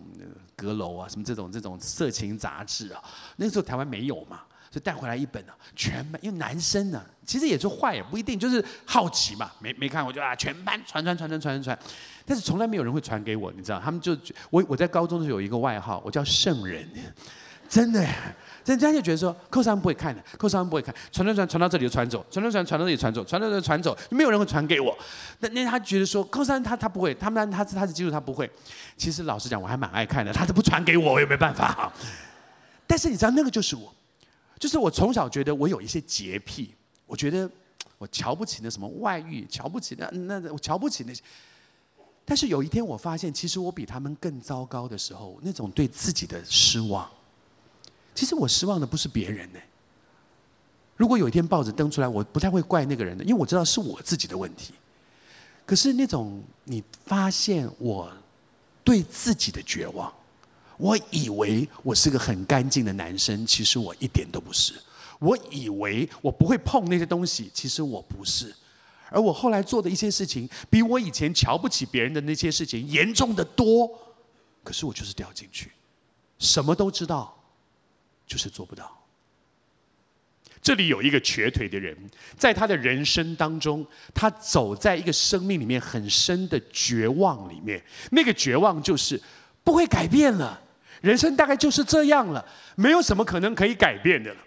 [0.56, 3.04] 阁楼啊，什么这种这种色情杂志啊，
[3.38, 11.80] 那个时候台湾没有嘛，就带回来一本啊，全班因为男生呢、啊，其实也是坏也不一定，就是好奇嘛，没没看我就啊，全班传传传传传传传，
[12.24, 14.16] 但是从来没有人会传给我，你知道，他们就
[14.52, 16.88] 我我在高中的时候有一个外号，我叫圣人，
[17.68, 18.08] 真的。
[18.66, 24.96] 人家就觉得说，扣三不会看的，扣三不会看，传传传传到这里就传走，传传传传到这里传走，传到这里传走，没有人会传给我。
[25.40, 28.50] 那那他觉得说，扣三他他不会，他们他他的技术他不会。
[28.96, 31.92] 其实老实讲，我还蛮爱看的，他都不传给我，我也没办法。
[32.86, 33.92] 但是你知道，那个就是我，
[34.60, 36.74] 就是我从小觉得我有一些洁癖，
[37.08, 37.50] 我觉得
[37.98, 41.24] 我瞧不起那什么外遇，瞧不起那那我瞧不起那些。
[42.24, 47.10] 但是有一天我发现，其实我比他们更糟糕的时候，那种对自己的失望。
[48.14, 49.60] 其实我失望的不是别人呢。
[50.98, 54.74] 如果有一天报纸登出来，我不太会怪那个人的，因为我知道是我自己的问题。
[55.66, 58.12] 可是那种你发现我
[58.84, 60.14] 对自己的绝望，
[60.78, 64.74] 我以为我是个很干净的男生，其实我一点都不是。
[65.20, 68.54] 我以为我不会碰那些东西，其实我不是。
[69.10, 73.90] 而我后来做的一些事情，比我以前瞧不起别人的那些事情严重的多。
[74.64, 75.72] 可是我就是掉进去，
[76.38, 77.36] 什么都知道。
[78.32, 78.98] 就是做不到。
[80.62, 81.94] 这里有一个瘸腿的人，
[82.38, 87.84] 在他的人生当中，他走在一个生命里面很深的绝望里面。
[88.12, 89.22] 那个绝望就是
[89.66, 90.62] 不会改变了，
[91.02, 94.40] 人生大概就是这样了，没有什么可能可以改变的了。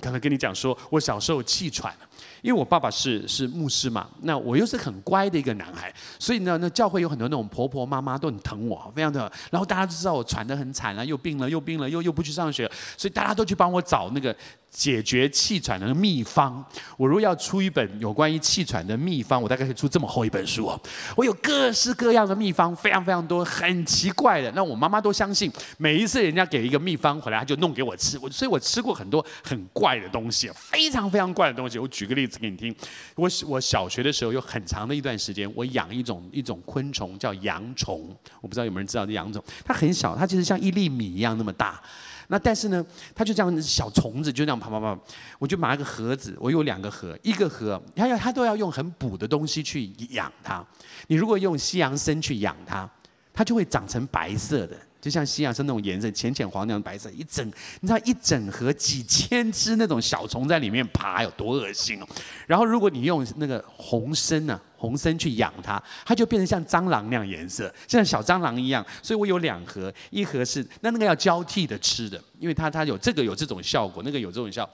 [0.00, 1.94] 刚才跟你讲说，我小时候气喘。
[2.42, 9.30] 因为我爸爸是是牧师嘛，那我又是很乖的一个男孩，所以呢，那教会有很多那种婆婆妈妈都很疼我，非常的。
[9.50, 14.34] 然后大家都知道我喘得很惨啊，又病了，又病了，又又不去上学，所以大家都去帮我找那个。
[14.70, 16.64] 解决气喘的秘方，
[16.96, 20.80] 我如果要出一本有关于气喘的秘方，我大概可以出这么厚一本书哦。
[21.16, 24.48] 我有各式各样的秘方，非常非常多，很奇怪的。
[24.52, 28.16] 那我妈妈都相信，每一次人家给一个秘方回来，她就弄给我吃。
[28.22, 31.76] 我所以，我吃过很多很怪的东西，非常非常怪的东西。
[31.76, 32.74] 我举个例子给你听，
[33.14, 39.42] 我我小学的时候有很长的一段时间，我养一种一种昆虫叫洋虫，我不知道有没有人知道这洋虫？
[39.64, 41.80] 它很小，它其实像一粒米一样那么大。
[42.28, 44.96] 那但是呢，它就这样小虫子就这样啪啪啪，
[45.38, 50.64] 我就买一个盒子，我有两个盒，一个盒它要它都要用很补的东西去养它。
[51.08, 52.88] 你如果用西洋参去养它，
[53.32, 54.76] 它就会长成白色的。
[55.00, 57.46] 就像西洋参那种颜色，浅浅黄那种白色，一整，
[57.80, 62.06] 你知道一整盒几千只那种小虫在里面爬，有多恶心哦。
[62.46, 68.84] 然后如果你用那个红参呢，红参去养它，它就变成像蟑螂那样颜色，像小蟑螂一样。
[69.02, 74.68] 所以我有两盒，一盒是那那个要交替的吃的，因为它它有这个有这种效果，那个有这种效。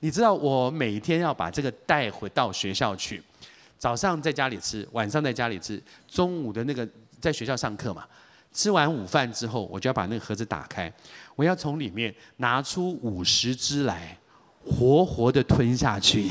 [0.00, 3.22] 你知道我每天要把这个带回到学校去，
[3.78, 6.88] 早上在家里吃，晚上在家里吃，中午的那个
[7.20, 8.04] 在学校上课嘛。
[8.52, 10.92] 吃完午饭之后，我就要把那个盒子打开，
[11.36, 14.18] 我要从里面拿出五十只来，
[14.64, 16.30] 活活的吞下去。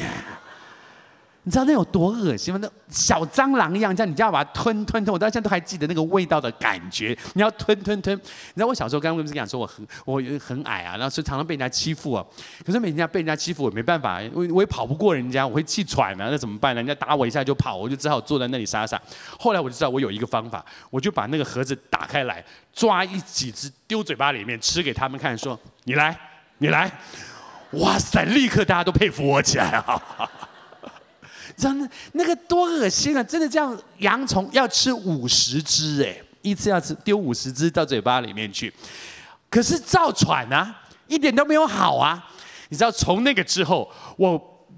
[1.47, 2.59] 你知道那有多恶心吗？
[2.61, 5.13] 那小蟑螂一样，这样你就要把它吞吞吞。
[5.13, 7.17] 我到现在都还记得那个味道的感觉。
[7.35, 8.13] 你要吞吞吞。
[8.17, 12.25] 你知道我小时候刚刚不是讲说我很我很矮啊，然后是常常被人家欺负啊。
[12.65, 16.81] 可是每天被人家欺负，我没办法，我我也跑不过人家，我会气喘啊，那怎么办呢？
[16.81, 19.01] 人家打我一下就跑，我就只好坐在那里傻傻。
[19.39, 26.13] 后来我就知道我有一个方法，我就把那个盒子打开来，抓一几只丢嘴巴里面吃给他们看，说你来
[26.57, 26.91] 你来，
[27.71, 28.25] 哇塞！
[28.25, 30.29] 立刻大家都佩服我起来啊。
[31.57, 33.23] 真的那个多恶心啊！
[33.23, 38.71] 真的这样，洋虫要吃五十只哎，一次要吃丢五十只到嘴巴里面去，
[39.49, 42.23] 可是造喘啊，一点都没有好啊！
[42.69, 44.37] 你知道，从那个之后，我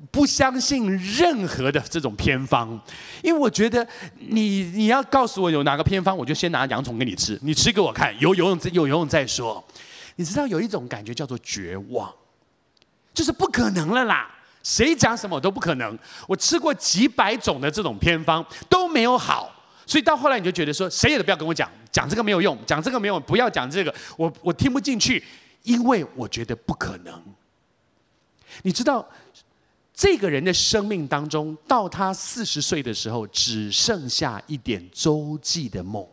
[0.10, 2.80] 不相信任何的这种偏方，
[3.22, 3.86] 因为我觉得
[4.18, 9.62] 你你要告诉我有哪个偏方，我就先拿洋虫给你吃，你吃给我看，有有用有有用再说。
[10.16, 12.10] 你知道有一种感觉叫做绝望，
[13.14, 14.30] 就是不可能了啦。
[14.70, 15.98] 谁讲什么都不可能。
[16.28, 19.52] 我吃过几百种的这种偏方都没有好，
[19.88, 25.24] 所以到后来你就觉得说，谁也都不要跟我讲，讲这个没有用，讲这个没有用，不要讲这个，我我听不进去，
[25.64, 27.20] 因为我觉得不可能。
[28.62, 29.04] 你知道，
[29.92, 36.08] 这个人的生命当中，到他四十岁的时候，只剩下一点周记的梦。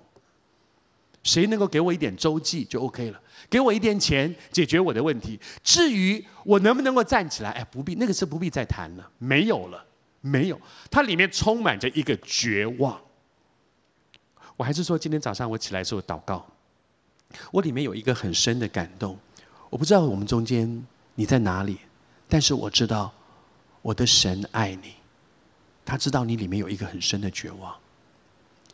[1.27, 5.39] 谁能够给我一点周记就 OK 了，给我一点钱解决我的问题。
[5.65, 9.85] 至于我能不能够站起来，哎，不必，那个是不必再谈了，没有了，
[10.21, 10.61] 没有。
[10.89, 12.99] 它里面充满着一个绝望。
[14.57, 16.47] 我还是说，今天早上我起来的时候祷告，
[17.51, 19.19] 我里面有一个很深的感动。
[19.69, 20.87] 我不知道我们中间
[21.17, 21.79] 你在哪里，
[22.29, 23.13] 但是我知道
[23.83, 24.95] 我的神爱你，
[25.85, 27.75] 他知道你里面有一个很深的绝望。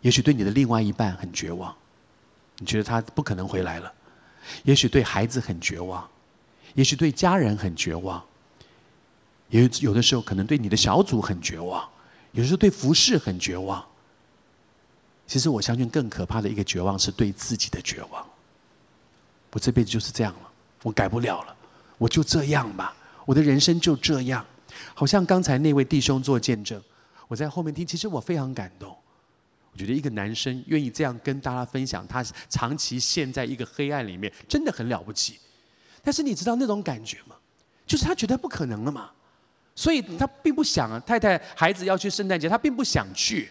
[0.03, 1.75] 也许对你的另外一半很绝望，
[2.59, 3.93] 你觉得他不可能回来了；
[4.65, 6.09] 也许对孩子很绝望，
[6.75, 8.23] 也许对家人很绝望，
[9.49, 11.89] 也有的时候可能对你的小组很绝望，
[12.33, 13.85] 有时候对服侍很绝望。
[15.27, 18.27] 其实我相信更可怕的一个绝望是对自己的绝望。
[19.53, 20.51] 我这辈子就是这样了，
[20.83, 21.57] 我改不了了，
[21.99, 24.45] 我就这样吧，我的人生就这样。
[24.95, 26.83] 好像刚才那位弟兄做见证，
[27.29, 28.97] 我在后面听，其实我非常感动。
[29.73, 35.39] 我觉得一个男生愿意这样跟大家分享，他长期陷在一个黑暗里面，真的很了不起。
[36.03, 37.37] 但是你知道那种感觉吗？
[37.87, 39.11] 就是他觉得不可能了嘛，
[39.75, 43.49] 所以他并不想啊，太太孩子要去圣诞节，他并不想去。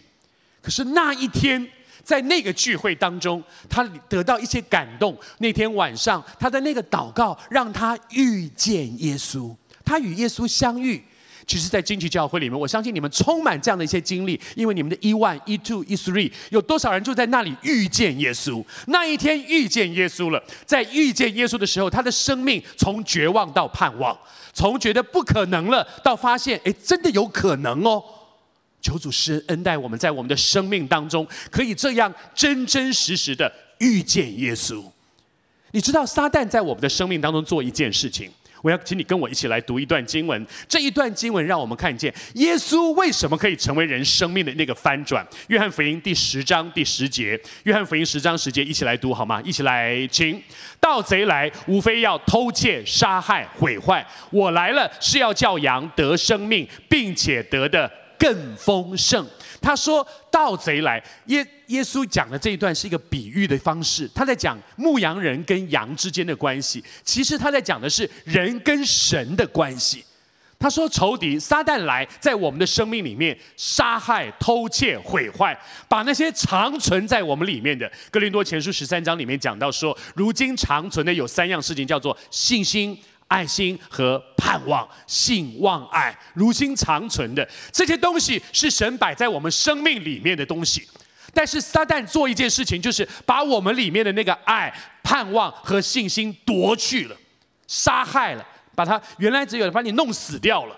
[0.62, 1.68] 可是那一天，
[2.04, 5.18] 在那个聚会当中，他得到一些感动。
[5.40, 11.04] 那天晚上，他的那个祷告让他遇见耶稣，他与耶稣相遇。
[11.48, 18.64] 其实，在金旗教会里面，我相信你们充满这样的一些经历，因为你们的 E one、E two、E three 有多少人就在那里遇见耶稣？
[18.88, 24.18] 那一天遇见耶稣了，在遇见耶稣的时候，他的生命从绝望到盼望，
[24.54, 28.04] 从觉得不可能了到发现，哎，真的有可能哦。
[28.82, 34.84] 求主施恩恩待我们，在我们的生命当中，可以这样真真实实的遇见耶稣。
[35.72, 40.48] 你知道撒旦在我们的生命当中做一件事情，我要请你跟我一起来读一段经文。
[40.68, 45.26] 这一段经文让我们看见耶稣为什么可以成为人生命的那个翻转。
[45.48, 49.42] 约翰福音第十章第十节，约翰福音十章十节，一起来读好吗？
[49.44, 50.42] 一起来，请。
[50.80, 54.06] 盗贼来，无非要偷窃、杀害、毁坏。
[54.32, 57.92] 我来了，是要叫羊得生命，并且得的。
[58.22, 59.26] 更丰盛。
[59.60, 66.84] 他说：“盗贼来，耶耶稣讲的这一段是一个比喻的方式，他在讲牧羊人跟羊之间的关系。
[67.04, 70.04] 其实他在讲的是人跟神的关系。
[70.60, 77.92] 他说：仇敌撒旦来，在我们的生命里面杀害、偷窃、毁坏，把那些长存在我们里面的。
[78.12, 82.98] 哥林多前书十三章里面讲到说，如今长存的有三样事情，叫做信心。”
[83.32, 90.86] 爱心和盼望，信望爱，如今长存的这些东西，是神摆在我们生命里面的东西。
[91.34, 97.16] 但是撒旦做一件事情，就是把我们里面的那个爱、盼望和信心夺去了，
[97.68, 100.78] 杀害了，把它原来只有把你弄死掉了。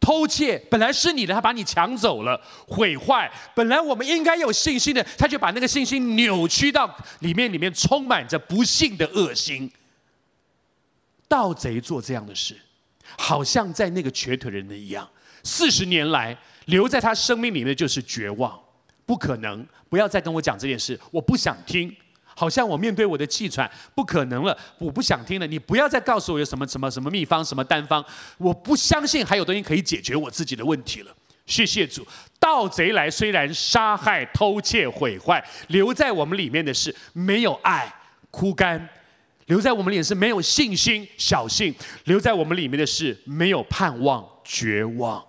[0.00, 2.40] 偷窃本来是你的，他把你抢走了。
[2.66, 9.70] 毁坏本来我们应该有信心的，他就把那个信心扭曲到里面，里面充满着不幸的恶心。
[11.28, 12.58] 盗贼做这样的事，
[13.18, 15.06] 好像在那个瘸腿人的一样。
[15.44, 18.58] 四十年来留在他生命里面就是绝望，
[19.10, 21.92] 不可能，不要再跟我讲这件事，我不想听。
[22.36, 25.46] 好像我面对我的气喘，不可能了，我不想听了。
[25.48, 28.04] 你不要再告诉我有什么什么什么秘方，什么单方，
[28.38, 31.12] 我不相信还有东西可以解决我自己的问题了。
[31.44, 32.06] 谢谢主，
[32.38, 37.92] 盗贼来虽然杀害、偷窃、毁坏，留在我们里面的是没有爱、
[38.30, 38.88] 枯干。
[39.46, 45.20] 留在我们里面是没有信心、小信；留在我们里面的是没有盼望、绝望。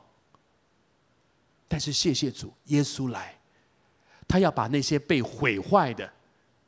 [1.67, 3.33] 但是谢谢主，耶稣来，
[4.31, 6.09] 他要把那些被毁坏的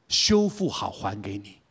[0.09, 1.61] 修复好，还给你；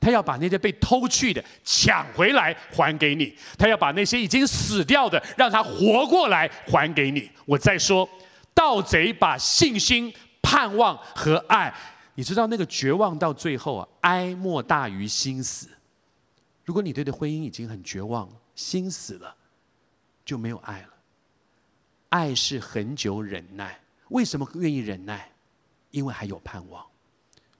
[0.00, 7.30] 他要把那些被偷去的抢回来，还给你；他要把那些已经死掉的让他活过来，还给你。
[7.44, 8.08] 我再说，
[8.54, 10.10] 盗贼把信心、
[10.40, 11.70] 盼望和爱。
[12.14, 15.68] 你知道那个绝望到最后啊，哀莫大于心死。
[16.64, 19.36] 如果你对的婚姻已经很绝望，心死了，
[20.24, 20.88] 就没有爱了。
[22.08, 25.31] 爱是恒久忍耐，为什么愿意忍耐？
[25.92, 26.84] 因为还有盼望。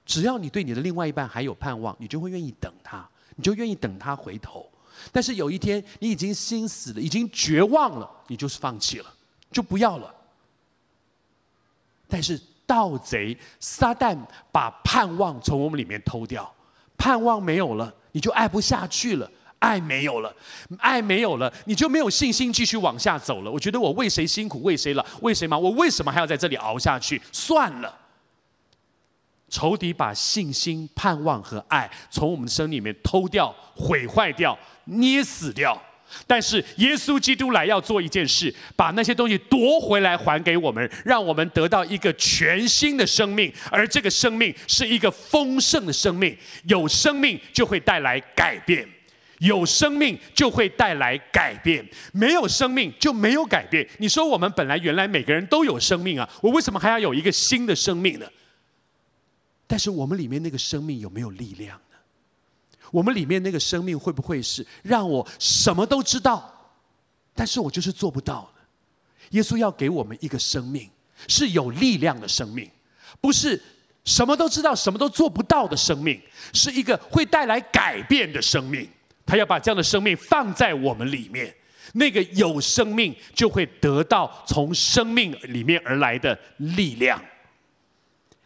[0.05, 4.69] 只要你对你的另外一半还有盼望，你就会愿意等他，你就愿意等他回头。
[5.11, 9.13] 但是有一天你已经心死了，已经绝望了，你就是放弃了，
[9.49, 10.13] 就不要了。
[12.09, 12.37] 但是。
[12.65, 14.17] 盗贼撒旦
[14.49, 16.51] 把盼望从我们里面偷掉，
[16.97, 19.29] 盼望没有了，你就爱不下去了；
[19.59, 20.33] 爱没有了，
[20.79, 23.51] 爱没有了，你就没有信心继续往下走了。
[23.51, 25.61] 我觉得我为谁辛苦为谁了，为谁忙？
[25.61, 27.21] 我为什么还要在这里熬下去？
[27.33, 27.99] 算了，
[29.53, 35.79] 仇敌把信心、盼望和爱从我们的生里面偷掉、毁坏掉、捏死掉。
[36.25, 46.35] 但是耶稣基督来要做一件事，把那些东西夺回来还给我们，让我们得到一个全新的生命，而这个生命是一个丰盛的生命。
[46.63, 48.87] 有生命就会带来改变，
[49.37, 53.87] 有生命就会带来改变，没有生命就没有改变。
[53.99, 58.25] 你说我们本来原来每个人都有生命啊，我为什么还要有一个新的生命呢？
[59.73, 61.97] 但是我们里面那个生命有没有力量呢？
[62.91, 66.71] 我们里面那个生命会不会是让我什么都知道，
[67.33, 68.61] 但是我就是做不到呢？
[69.31, 70.87] 耶稣要给我们一个生命，
[71.27, 72.69] 是有力量的生命，
[73.19, 73.59] 不是
[74.05, 76.21] 什么都知道、什么都做不到的生命，
[76.53, 78.87] 是一个会带来改变的生命。
[79.25, 81.51] 他要把这样的生命放在我们里面，
[81.93, 87.19] 那个有生命就会得到从生命里面而来的力量。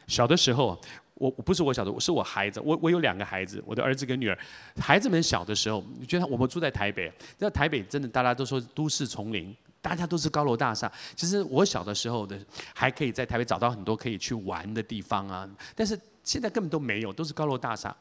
[0.07, 0.81] 小的时候。
[1.19, 2.59] 我不是我小的，是我孩子。
[2.63, 4.37] 我我有两个孩子，我的儿子跟女儿。
[4.79, 10.91] 孩子们小的时候，你觉得我们住在台北，在台北真的大家都说都市丛林，大家都是高楼大厦。
[11.15, 12.39] 其实我小的时候的
[12.73, 15.99] 还可以在台北找到很多可以去玩的地方啊，但是。
[16.27, 17.95] 现在根本都没有，都是高楼大厦。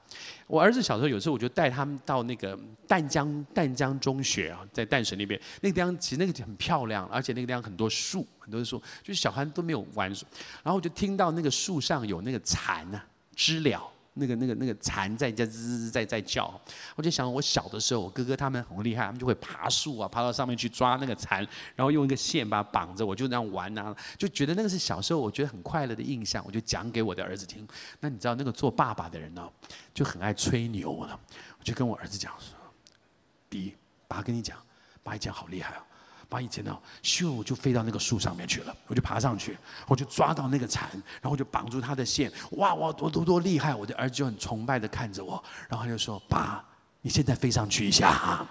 [0.48, 2.58] 我儿子小时候有时候我就带他们到那个
[2.88, 10.10] 淡江淡江中学啊，在淡水那边，那个地方其实那个很漂亮，而且那个地方很多树，很多树，就是小孩都没有玩。
[10.10, 13.06] 然后我就听到那个树上有那个蝉啊，
[13.36, 13.88] 知了。
[14.18, 16.60] 那个、那个、那个蝉在在吱吱在在叫，
[16.94, 27.66] 我就想我小的时候，我哥哥他们很厉害，他们就会爬树啊，爬到上面去抓那个蝉，然后用一个线把它绑着，我就那样玩啊，就觉得那个是小时候我觉得很快乐的印象，我就讲给我的儿子听。
[28.00, 29.48] 那你知道那个做爸爸的人呢，
[29.94, 31.18] 就很爱吹牛了，
[31.58, 32.56] 我就跟我儿子讲说
[33.48, 33.74] ：“弟，
[34.08, 34.58] 爸跟你讲，
[35.02, 35.82] 爸以前好厉害啊。”
[36.28, 39.56] 把以前呢，咻就飞到那个树上面去了，我就爬上去，
[39.86, 43.74] 我就抓到那个蝉，然后我就绑住它的线，哇哇多多多厉害！
[43.74, 46.64] 我的儿子就很崇拜的看着我，然后他就说：“爸，
[47.02, 48.46] 你现在飞上去一下。”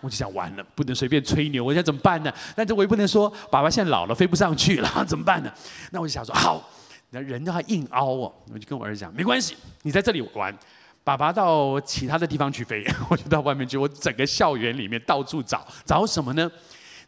[0.00, 2.32] 我就想完了，不能随便吹牛，我想怎么办呢？
[2.54, 5.52] 但是我也不能说爸爸现在老了飞不上去了， 怎么办呢？
[5.90, 6.62] 那我就想说好，
[7.10, 10.56] 那人都还硬凹哦，我就跟我儿子讲，没关系，你在这里玩，
[11.02, 16.48] 爸爸到其他的地方去飞， 我就到外面去，我整个校园里面到处找，找什么呢？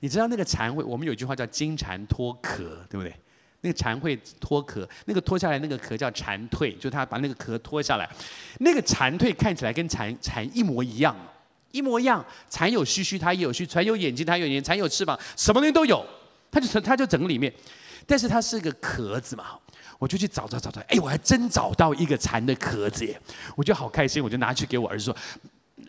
[0.01, 3.15] 你知道那个蝉会，我们有一句话叫“金蝉脱壳”，对不对？
[3.61, 8.09] 那个蝉会脱壳，那个脱下来那个壳叫蝉蜕，就它把那个壳脱下来。
[8.61, 11.15] 那个蝉蜕看起来跟蝉蝉一模一样，
[11.71, 12.25] 一模一样。
[12.49, 16.05] 蝉有须须，它也有须；蝉有眼睛，它有眼睛；蝉有翅膀，什么东西都有。
[16.51, 17.53] 它就它就整个里面，
[18.07, 19.59] 但是它是个壳子嘛。
[19.99, 23.21] 我就去找找找找，哎，我还真找到一个蝉的壳子耶！
[23.55, 25.17] 我就好开心，我就拿去给我儿子说。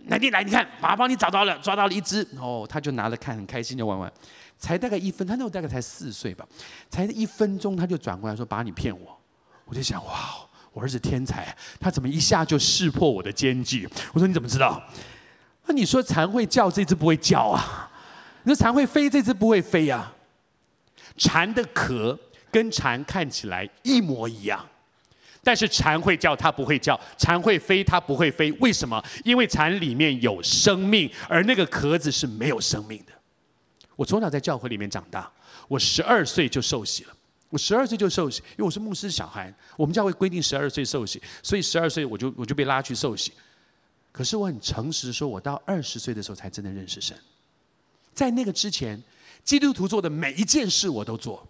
[0.08, 4.12] 来，你来，你看，爸爸帮你找到了，抓到了一只哦，他就拿了看，很开心就玩玩。
[4.58, 6.46] 才大概一分，他那时候大概才四岁吧，
[6.90, 9.18] 才一分钟他就转过来说：“爸，你骗我。”
[9.66, 10.36] 我就想，哇，
[10.74, 13.88] 我儿子天才，他怎么一下就识破我的奸计？
[14.14, 14.82] 我说你怎么知道？
[15.66, 17.90] 那你说蝉会叫，这只不会叫啊？
[18.44, 20.14] 你说蝉会飞，这只不会飞啊？
[21.18, 22.18] 蝉的壳
[22.52, 24.64] 跟蝉看起来一模一样。
[25.44, 28.52] 但是蝉会叫，它不会叫；蝉会飞，它不会飞。
[28.60, 29.04] 为什么？
[29.24, 33.14] 因为蝉里面有生命，而那个壳子是没有生命的。
[33.96, 35.32] 我从小在教会里面长大，
[35.68, 37.14] 我十二岁就受洗了。
[37.50, 39.54] 我十二岁就受洗，因为我是牧师小孩。
[39.76, 43.34] 我们教会规定十二岁受洗，所以十二岁我就我就被拉去受洗。
[44.12, 47.18] 可是我很诚实说，我到二十岁的时候才真的认识神。
[48.14, 49.02] 在那个之前，
[49.44, 51.48] 基督徒做的每一件事我都做。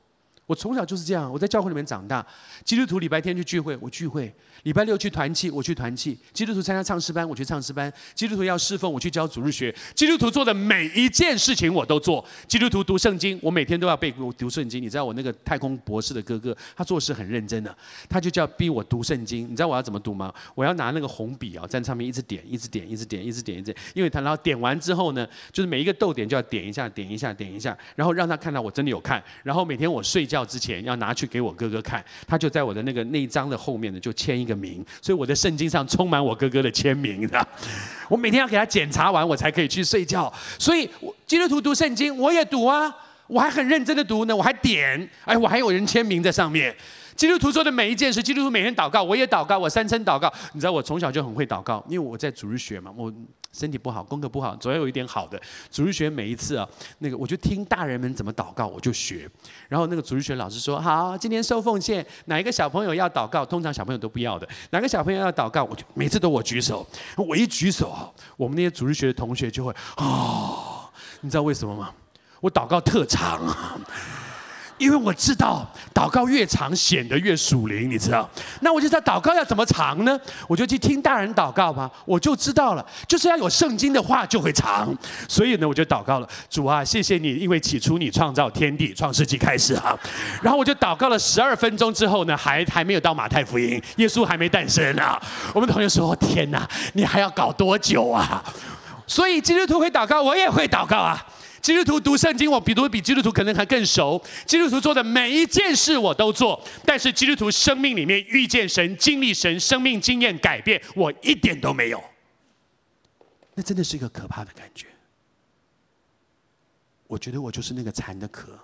[0.51, 2.25] 我从小就是这样，我在教会里面长大。
[2.65, 4.29] 基督徒礼拜天去聚会，我聚会；
[4.63, 6.19] 礼拜六去团契，我去团契。
[6.33, 9.73] 基督徒参加唱诗班，我去唱诗班；基督徒要侍奉，我去教主日学。
[9.95, 12.23] 基督徒做的每一件事情我都做。
[12.49, 14.83] 基督徒读圣经，我每天都要背读圣经。
[14.83, 17.73] 你知道我那个太空博士的哥哥，他做事很认真的，
[18.09, 19.49] 他就叫逼我读圣经。
[19.49, 20.33] 你知道我要怎么读吗？
[20.53, 23.77] 我要拿那个红笔啊，在上面一直点，一直点，一直点，一直点，一直点。
[23.93, 29.23] 因为他然后点完之后呢，就是每一个逗点就要点一下，点一下，点一下，然后让他看到我真的有看。
[29.43, 30.40] 然后每天我睡觉。
[30.45, 37.47] 之前要拿去给我哥哥看，他就在我的那个内章的后面呢，就签一个名，所以我的圣经上充满我哥哥的签名的。
[38.09, 40.31] 我每天要给他检查完，我才可以去睡觉。
[40.59, 40.89] 所以
[41.25, 42.93] 基督徒读圣经，我也读啊，
[43.27, 46.75] 我还很认真的读呢，我还点，哎，我还有人签名在上面。
[47.15, 50.31] 基督徒做的每一件事，基督徒每天祷告，我也祷告，我三声祷告。
[50.53, 53.13] 你知道我从小就很会祷告，因为我在主日学嘛，我。
[53.51, 55.39] 身体不好，功课不好，总要有一点好的。
[55.69, 56.67] 主日学每一次啊，
[56.99, 59.29] 那个我就听大人们怎么祷告，我就学。
[59.67, 63.45] 然后那个主日学老师说：“好，今天收奉献，哪一个小朋友要祷告？
[63.45, 64.47] 通常小朋友都不要的。
[64.69, 65.63] 哪个小朋友要祷告？
[65.63, 66.87] 我就每次都我举手。
[67.17, 70.89] 我一举手，我们那些主日学的同学就会、哦，
[71.19, 71.93] 你知道为什么吗？
[72.39, 73.77] 我祷告特长啊。”
[74.81, 75.63] 因为我知道
[75.93, 78.27] 祷告越长显得越属灵，你知道？
[78.61, 80.19] 那我就知道祷告要怎么长呢？
[80.47, 84.91] 我就去听大人祷告吧，我就知道了，就是要有圣经的话就会长。
[85.29, 89.95] 所以呢，我就祷告了，主啊，谢谢你，因为起初你创造天地，创世纪开始哈。
[90.41, 95.21] 然后我就祷告了十二分钟之后呢，还还没有到马太福音，耶稣还没诞生啊。
[95.53, 98.43] 我们同学说：天哪，你还要搞多久啊？
[99.05, 101.23] 所以基督徒会祷告，我也会祷告啊。
[101.61, 104.21] 基督徒读圣经，我比读比基督徒可能还更熟。
[104.45, 112.03] 基督徒做的每一件事我都做，但是基督徒生命里面遇见神、经历神、生命经验改变，我一点都没有。
[113.53, 114.87] 那真的是一个可怕的感觉。
[117.07, 118.57] 我觉得我就是那个蝉的壳，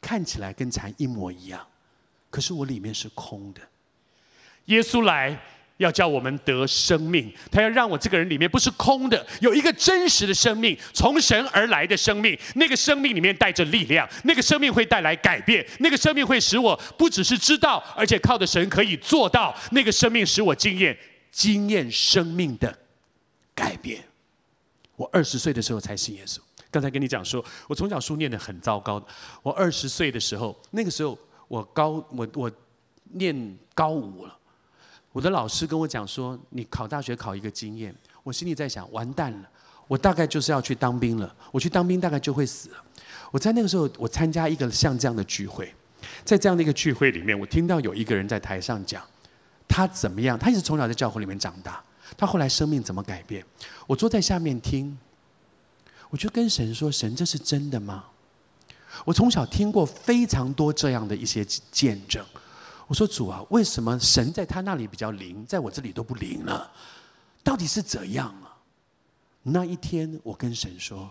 [0.00, 1.66] 看起来跟蝉一模一样，
[2.28, 3.60] 可是我里面是空的。
[4.66, 5.40] 耶稣来。
[5.78, 12.38] 要叫我们得生命，他要让我这个人里面不是空的，有一个真实的生命，从神而来的生命。
[12.54, 19.54] 那个生命里面带着力量，那个生命会带来改变，那个生命会使我不只是知道，而且靠着神可以做到。
[19.72, 20.96] 那个生命使我经验
[21.30, 22.78] 经验生命的
[23.54, 24.02] 改变。
[24.96, 26.38] 我二十岁的时候才信耶稣。
[26.70, 29.04] 刚才跟你讲说，我从小书念得很糟糕。
[29.42, 31.18] 我二十岁的时候，那个时候
[31.48, 32.50] 我高我我
[33.12, 34.35] 念高五了。
[35.16, 39.48] 我的老师跟我讲说：“你考大学考一个经验。”我心里在想：“完蛋了，
[39.88, 41.34] 我大概就是要去当兵了。
[41.50, 42.84] 我去当兵大概就会死了。”
[43.32, 45.74] 我在那个时候，我参加一个像这样的聚会，
[46.22, 49.02] 在这样的一个聚会里面，我听到有一个人在台上讲
[49.66, 50.38] 他怎么样。
[50.38, 51.82] 他一直从小在教会里面长大，
[52.18, 53.42] 他后来生命怎么改变？
[53.86, 54.98] 我坐在下面听，
[56.10, 58.04] 我就跟神说：“神，这是真的吗？”
[59.06, 61.42] 我从小听过非常多这样的一些
[61.72, 62.22] 见证。
[62.86, 66.70] 我说主啊，为什么神在他那里比较灵，在我这里都不灵呢？
[67.42, 68.56] 到底是怎样啊？
[69.42, 71.10] 那一天，我跟神说：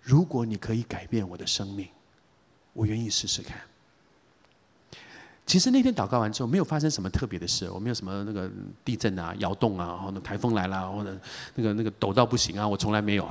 [0.00, 1.88] 如果你可以改变我的生命，
[2.72, 3.60] 我愿意试试看。
[5.50, 8.48] 其实那天祷告完之后，没有发生什么特别的事，我没有什么那个
[8.84, 11.12] 地震啊、摇动啊，或者台风来了，或者
[11.56, 13.28] 那个那个抖到不行啊，我从来没有。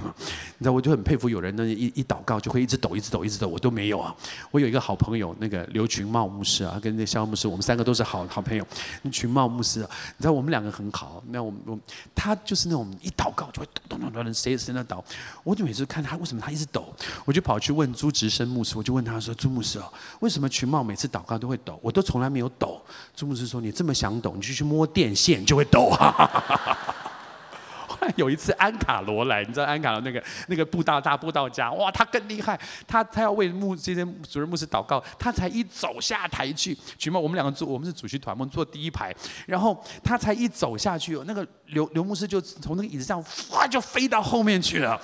[0.57, 4.13] 你知道，我就很佩服有人呢，一一祷告就会一直抖、一直抖、一直抖，我都没有啊。
[4.51, 8.67] 我有一个好朋友，那个刘群茂牧师啊，跟那肖牧师，我们三个都是好好朋友。
[9.09, 11.79] 群茂牧师，你知道我们两个很好，那我们我
[12.13, 15.01] 他就是那种一祷告就会咚咚咚咚，谁谁在抖，
[15.45, 16.93] 我就每次看他为什么他一直抖，
[17.23, 19.85] 我就跑去问朱直生牧师，我就问他说：朱牧师哦，
[20.19, 21.79] 为什么群茂每次祷告都会抖？
[21.81, 22.03] 我都。
[22.09, 22.81] 从来没有抖，
[23.15, 25.91] 朱牧师说：“你这么想抖，你就去摸电线就会抖。
[27.85, 44.99] ”后来有一次安卡罗来，你知道安卡罗那个那个布道大布道家，哇，他更厉害，他他要为牧这些主任牧师祷告，他才一走下台去，群茂我们两个坐，我们是主席团，我们坐第一排，然后他才一走下去，那个刘刘牧师就从那个椅子上哇就飞到后面去了，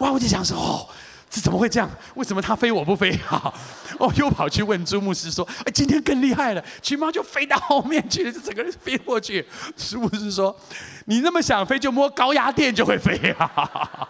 [0.00, 0.86] 哇，我就想说哦。
[1.30, 1.88] 这怎么会这样？
[2.16, 3.16] 为什么他飞我不飞？
[3.18, 3.54] 哈，
[4.00, 10.54] 哦，又跑去问朱牧师说：“哎，今天更厉害了，群猫就飞到后面去了，就整个人飞过去。”朱牧师说
[11.06, 14.08] ：“你那么想飞，就摸高压电就会飞啊！”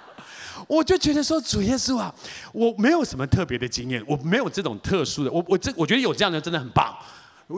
[0.67, 2.15] 我就觉得说，主耶稣啊，
[2.53, 6.97] 我没有什么特别的经验，我没有这种特殊的，我我这我觉得有这样的真的很棒，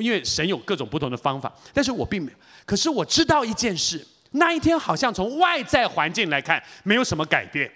[0.01, 2.39] 因为神有各种不同的方法，但是我并没有。
[2.67, 7.71] 可是我知道一件事，那一天好像从外在环境来看，没有什么改变。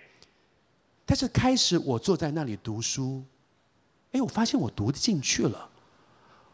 [1.06, 3.24] 但是开始我坐在那里读书，
[4.10, 5.68] 哎，我发现我读得进去了，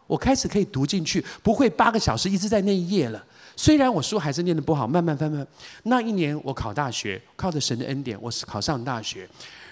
[0.07, 3.24] 我开始可以读进去，不会八个小时一直在那一页了。
[3.57, 5.46] 虽然我书还是念得不好，慢慢翻翻。
[5.84, 9.26] 那一年我考大学，靠着神的恩典，我是考上大学。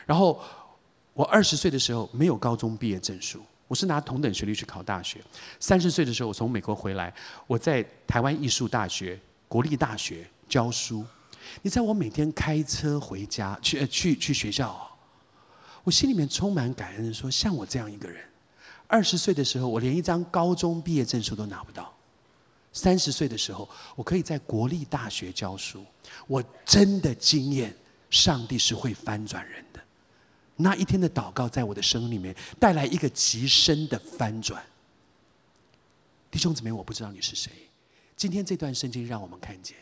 [0.07, 0.41] 然后
[1.13, 5.21] 我二十岁的时候没有高中毕业证书，我是拿同等学历去考大学。
[5.59, 7.13] 三十岁的时候我从美国回来，
[7.47, 11.05] 我在台湾艺术大学、国立大学教书。
[11.63, 14.81] 你知道我每天开车回家去去去学校，哦，
[15.85, 18.25] 我心里面充满感恩，说像我这样一个人，
[18.87, 21.93] 二十岁的时候我连一张高中毕业证书都拿不到，
[22.73, 25.85] 三十岁的时候我可以在国立大学教书，
[26.27, 27.75] 我真的经验
[28.11, 29.81] 上帝是会翻转人的。
[30.57, 34.63] 那一天的祷告在我的生命里面带来一个极深的翻转。
[36.31, 37.51] 弟兄姊妹，我不知道你是谁，
[38.15, 39.77] 今天这段圣经让我们看见。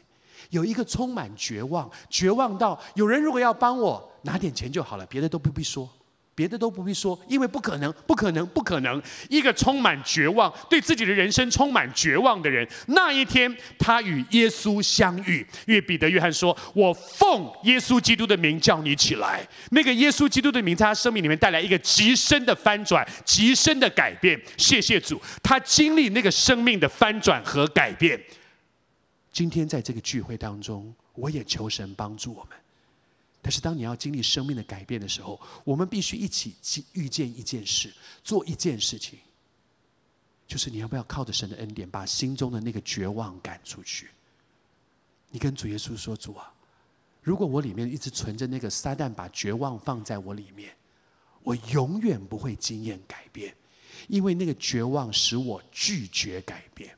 [0.51, 5.89] 有一个充满绝望，绝望到有人如果要帮我拿点钱就好了，别的都不必说，
[6.35, 9.03] 别的都不必说，因为不可能，不可能，不可能。
[9.29, 24.41] 一个充满绝望，对自己的人生充满绝望的人，那一天他与耶稣相遇，因为彼得、约翰说：“我奉耶稣基督的名叫你起来。”那个耶稣基督的名在他生命里面带来一个极深的翻转，极深的改变。
[24.57, 28.21] 谢谢主，他经历那个生命的翻转和改变。
[29.39, 32.59] 今天在这个聚会当中，我也求神帮助我们，
[33.41, 39.17] 但是当你要经历生命的改变的时候，我们必须一起去遇见一件事，做一件事情，
[40.49, 44.09] 就是你要不要靠着神的恩典，把心中的那个绝望赶出去？
[45.31, 46.53] 你跟主耶稣说：“主啊，
[47.23, 50.75] 如果我里面一直存着那个撒旦把绝望放在我里面，
[51.45, 53.55] 我永远不会经验改变，
[54.09, 56.93] 因为那个绝望使我拒绝改变。”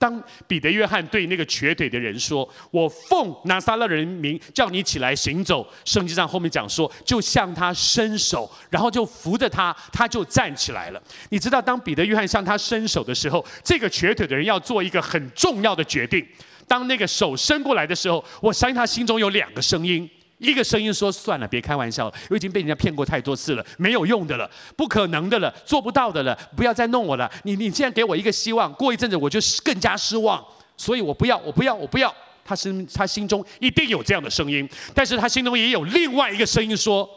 [0.00, 11.02] 当彼得、约翰对那个瘸腿的人说：“我奉拿撒勒人名叫你起来行走。”圣经上后面讲说，就向他伸手，然后就扶着他，他就站起来了。
[11.28, 16.26] 你知道，当彼得、约翰向他伸手的时候，这个瘸腿的人要做一个很重要的决定。
[16.66, 20.08] 当那个手伸过来的时候，我相信他心中有两个声音。
[20.40, 27.30] 一个声音说：“算了，别开玩笑了，我已经被人家骗过太多次了，没有用的了，不可能的了，做不到的了，不要再弄我了。
[27.44, 30.42] 你你既然给我一个希望，过一阵子我就更加失望，
[30.78, 32.12] 所以我不要，我不要，我不要。”
[32.42, 37.08] 他心他心中一定有这样的声音，但是他心中也有另外一个声音说：“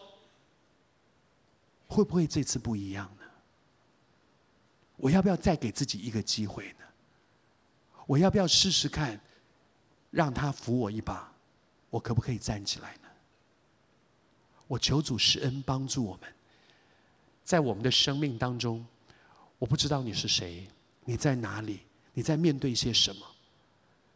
[1.88, 3.26] 会不会这次不一样呢？
[4.98, 6.86] 我要不要再给自己一个机会呢？
[8.06, 9.20] 我要不要试试看，
[10.12, 11.32] 让他扶我一把，
[11.90, 12.94] 我可不可以站起来？”
[14.68, 16.34] 我求主施恩帮助我们，
[17.44, 18.86] 在我们的生命当中，
[19.60, 20.68] 我不知道你是谁，
[21.06, 21.82] 你在哪里，
[22.14, 23.26] 你在面对些什么，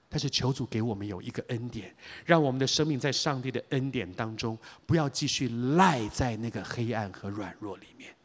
[0.09, 1.93] 但是求主给我们有一个恩典，
[2.25, 8.15] 让我们的生命在上帝的恩典当中，不要继续赖在那个黑暗和软弱里面。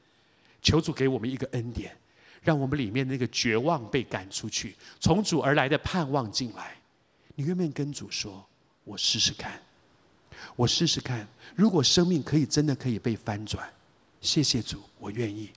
[0.62, 1.96] 求主给我们一个恩典，
[2.40, 6.76] 让我们里面那个绝望被赶出去，从主而来的盼望进来。
[7.34, 8.46] 你愿不愿意跟主说
[8.84, 9.60] ：“我试试看。”
[10.55, 11.26] 我试试看，
[11.57, 13.66] 如果生命可以真的可以被翻转，
[14.20, 15.50] 谢谢主，我愿意。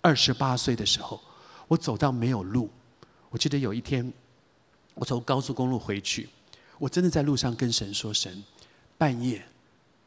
[0.00, 1.20] 二十八岁的时候，
[1.68, 2.68] 我走到没有路。
[3.30, 4.12] 我记得有一天，
[4.94, 6.28] 我从高速公路回去，
[6.78, 8.44] 我真的在路上跟神说：“神，
[8.98, 9.42] 半夜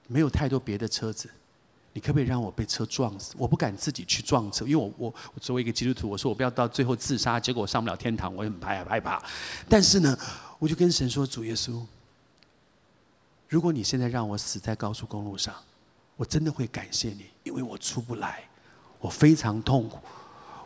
[0.08, 1.30] 没有太多别的车子，
[1.94, 3.34] 你可不可以让我被车撞死？
[3.38, 9.24] 我不敢自己去撞车，因为我我我作为一个基督徒，我说我不要到最后自杀，结果我上不了天堂，我很害怕害怕。
[9.68, 10.18] 但是呢，
[10.60, 11.82] 我就跟神说：主耶稣。”
[13.48, 15.56] 如果你现在让我死在高速公路上，
[16.18, 18.44] 我真的会感谢你，因为我出不来，
[19.00, 20.00] 我非常痛苦。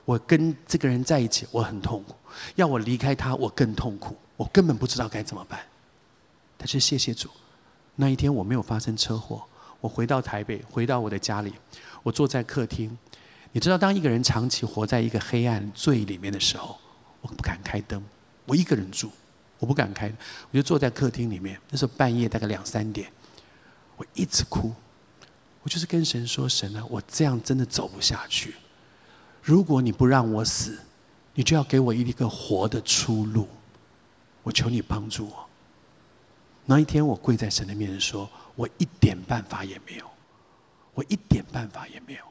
[0.03, 2.15] 我跟这个人在一起，我很痛苦；
[2.55, 4.15] 要我离开他，我更痛苦。
[4.35, 5.59] 我根本不知道该怎么办。
[6.57, 7.29] 但是谢谢主，
[7.95, 9.43] 那一天我没有发生车祸。
[9.79, 11.53] 我回到台北，回到我的家里，
[12.01, 12.97] 我坐在客厅。
[13.51, 16.77] 你知道，当一个人长期活在一个黑暗罪里面的时候，
[17.21, 18.03] 我不敢开灯，
[18.45, 19.11] 我一个人住。
[19.61, 20.11] 我不敢开，
[20.49, 21.61] 我就坐在客厅里面。
[21.69, 23.13] 那时候半夜大概两三点，
[23.95, 24.73] 我一直哭。
[25.61, 28.55] 我就是跟神说：“神啊，我这样真的走不下去。
[29.43, 30.79] 如果你不让我死，
[31.35, 33.47] 你就要给我一个活的出路。
[34.41, 35.45] 我求你帮助我。”
[36.65, 40.09] 那一天，我跪在神的面前说：“我一点办法也没有，
[40.95, 42.23] 我一点办法也没有。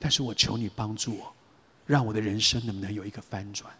[0.00, 1.32] 但是我求你帮助我，
[1.86, 3.72] 让我的人生能不能有一个翻转？”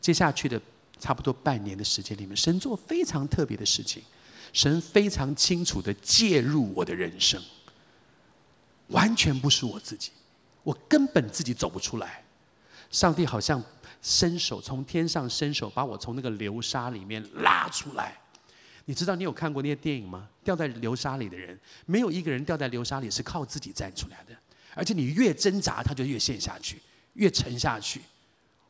[0.00, 0.58] 接下去的。
[0.98, 4.02] 差不多半年的时间里面，神做非常特别的事情，
[4.52, 7.42] 神非常清楚的介入我的人生，
[8.88, 10.10] 完全不是我自己，
[10.62, 12.24] 我根本自己走不出来。
[12.90, 13.62] 上帝好像
[14.00, 18.16] 伸手从天上伸手把我从那个流沙里面拉出来。
[18.84, 20.28] 你知道你有看过那些电影吗？
[20.44, 24.36] 掉在流沙里的人，没有一个人掉在流沙里是靠自己站出来的，
[24.74, 26.80] 而且你越挣扎，他就越陷下去，
[27.14, 28.00] 越沉下去。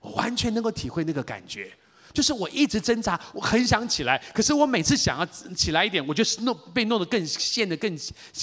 [0.01, 1.71] 我完全能够体会那个感觉。
[2.17, 7.95] 就是我一直挣扎，我很想起来，可是我每次想要起来一点，我就是弄被弄得更陷得更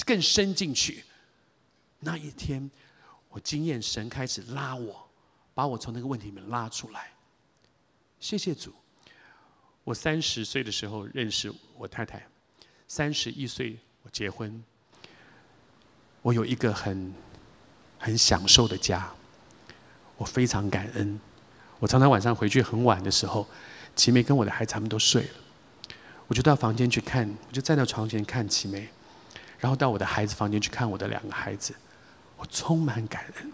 [0.06, 1.02] 更深进去。
[1.98, 2.70] 那一天，
[3.30, 5.10] 我经验神开始拉我，
[5.54, 7.10] 把我从那个问题里面拉出来。
[8.20, 8.72] 谢谢主。
[9.82, 12.24] 我三十岁的时候认识我太太，
[12.86, 14.62] 三十一岁我结婚。
[16.22, 17.12] 我有一个很
[17.98, 19.12] 很享受的家，
[20.16, 21.18] 我非常感恩。
[21.84, 23.46] 我常常晚上回去很晚的时候，
[23.94, 25.28] 齐梅跟我的孩子他们都睡了，
[26.26, 28.88] 我就到房间去看，我就站在床前看齐梅，
[29.58, 31.74] 然后到我的孩子房间去看我的两个孩子，
[32.38, 33.52] 我充满感恩。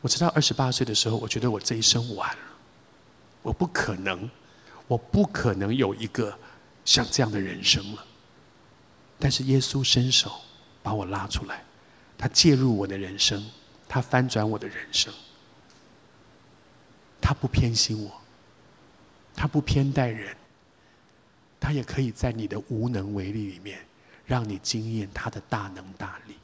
[0.00, 2.42] 我直到二十八岁的时候，我觉得我这一生完了，
[3.42, 4.30] 我不可能，
[4.86, 6.32] 我不可能有一个
[6.84, 8.04] 像这样的人生了。
[9.18, 10.30] 但是耶稣伸手
[10.84, 11.64] 把我拉出来，
[12.16, 13.44] 他介入我的人生，
[13.88, 15.12] 他翻转我的人生。
[17.26, 18.20] 他不偏心我，
[19.34, 20.36] 他不偏待人，
[21.58, 23.82] 他也可以在你的无能为力里面，
[24.26, 26.34] 让你惊艳他的大能大力。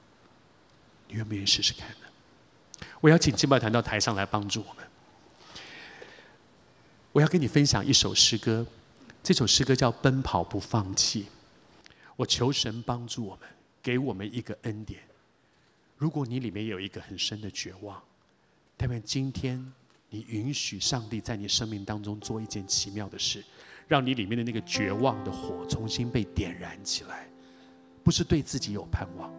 [1.07, 2.87] 你愿不愿意试试看呢？
[3.03, 4.87] 我要请敬拜团到台上来帮助我们。
[7.13, 8.67] 我要跟你分享一首诗歌，
[9.23, 11.25] 这首诗歌叫《奔跑不放弃》。
[12.17, 13.47] 我求神帮助我们，
[13.83, 15.03] 给我们一个恩典。
[15.99, 18.03] 如果你里面有一个很深的绝望，
[18.79, 19.71] 但愿今天
[20.11, 23.45] 你允许上帝在你生命当中做一件奇妙的事，
[23.87, 27.29] 让你里面的那个绝望的火重新被点燃起来。
[28.03, 29.33] 不是对自己有盼望，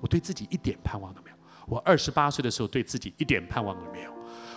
[0.00, 1.36] 我对自己一点盼望都没有。
[1.66, 4.14] 我二十八岁的时候对自己一点盼望都没有。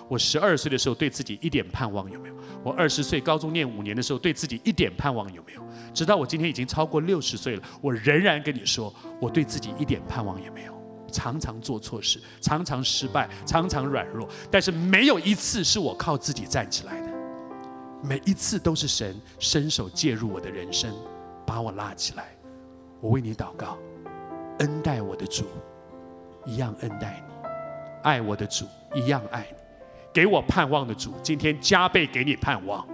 [0.07, 2.35] 我十二岁的时候对自己一点盼望有没有？
[2.63, 5.63] 我二十岁高中念五年的时候对自己一点盼望有没有？
[5.93, 10.78] 直到我今天已经超过六十岁了，我仍然跟你说，我对自己一点盼望也没有。
[11.09, 17.07] 常常做错事，常常失败，常常软弱，但是没有一次是我靠自己站起来的。
[18.01, 20.93] 每一次都是神伸手介入我的人生，
[21.45, 22.29] 把我拉起来。
[23.01, 23.77] 我为你祷告，
[24.59, 25.45] 恩待我的主
[26.45, 27.33] 一样恩待你，
[28.03, 29.57] 爱我的主一样爱你。
[30.13, 32.87] 给我盼望的主，今天加倍给你盼望。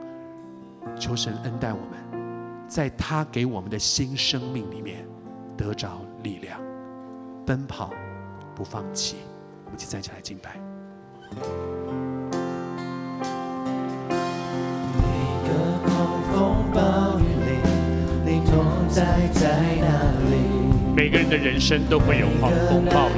[1.00, 5.08] 求神恩待我们，在他给我们的新生命里面
[5.58, 6.60] 得着力量，
[7.46, 7.92] 奔跑
[8.56, 9.18] 不放弃。
[9.66, 10.56] 我们一起站起来敬拜。
[14.96, 15.04] 每
[15.44, 15.50] 个
[15.86, 15.94] 狂
[16.32, 16.34] 风
[16.74, 17.50] 暴雨里，
[18.26, 19.04] 你同在
[19.34, 19.50] 在
[19.82, 19.86] 哪
[20.32, 20.34] 里？
[20.96, 23.12] 每个人的人生都会有狂风暴雨。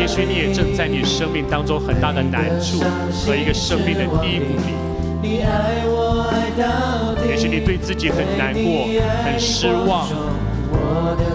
[0.00, 2.80] 也许你也正在你生命当中很大的难处
[3.24, 4.74] 和一个生命的低谷里。
[7.28, 8.88] 也许你对自己很难过、
[9.24, 10.08] 很失望，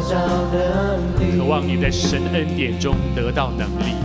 [0.04, 3.96] 渴望你在神恩典中得到能力。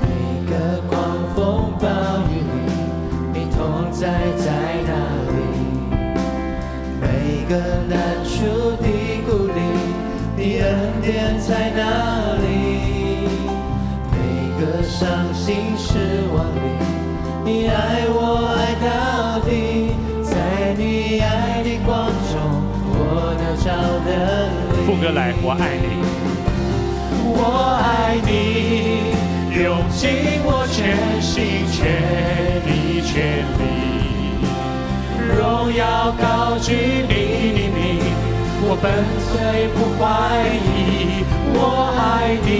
[0.00, 0.06] 每
[0.50, 0.96] 个狂
[1.34, 1.86] 风暴
[2.30, 2.72] 雨里，
[3.32, 4.46] 你同在在
[4.86, 4.92] 哪
[5.30, 5.36] 里？
[7.00, 7.04] 每
[7.48, 7.54] 个
[7.88, 8.86] 难处低
[9.26, 9.60] 谷里。
[10.36, 10.68] 你恩
[11.02, 12.46] 典在哪里？
[14.12, 14.16] 每
[14.60, 15.98] 个伤心失
[16.34, 16.58] 望里，
[17.44, 18.18] 你爱我
[18.54, 19.85] 爱到底，
[25.00, 25.86] 歌来，我爱你，
[27.34, 29.12] 我爱你，
[29.62, 31.76] 用尽我全心全
[32.66, 33.60] 意全力，
[35.36, 36.72] 荣耀高举
[37.08, 37.12] 你
[37.52, 37.76] 的名。
[38.68, 38.84] 我跟
[39.20, 40.02] 随不怀
[40.64, 42.50] 疑，我爱你，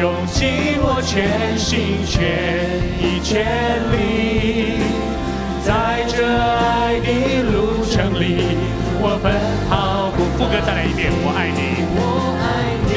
[0.00, 0.40] 用尽
[0.80, 2.12] 我全心全
[2.98, 3.30] 意全
[3.92, 4.80] 力，
[5.62, 8.56] 在这爱的路程里，
[9.02, 9.34] 我奔
[9.68, 10.12] 跑。
[10.38, 12.92] 副歌再来一遍，我爱你，我爱你。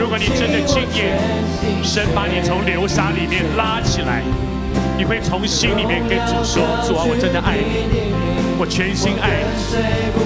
[0.00, 1.20] 如果你真的经验
[1.84, 4.22] 神把你从流沙里面拉起来，
[4.96, 7.84] 你会从心里面跟主说：主啊，我真的爱你。
[8.56, 9.28] 我全心爱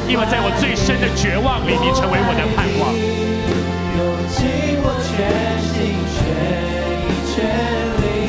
[0.06, 2.94] 你，因为在我最深的绝望里，你成为我的盼望。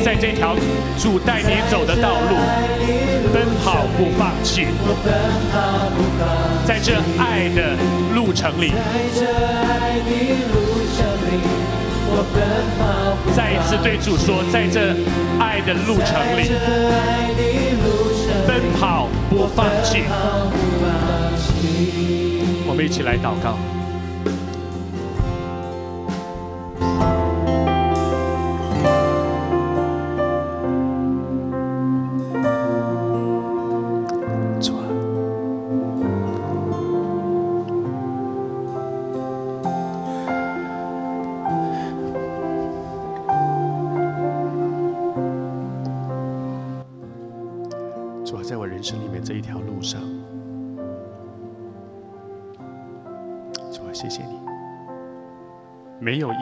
[0.10, 0.56] 在这条
[0.98, 2.36] 主带你走的道路，
[3.32, 4.66] 奔跑不放弃。
[6.66, 7.78] 在这爱的
[8.16, 8.74] 路程里，
[13.36, 14.96] 再一次对主说，在这
[15.40, 16.50] 爱的路程里。
[18.48, 20.06] 奔跑不放弃，
[22.68, 23.60] 我们一起来祷告。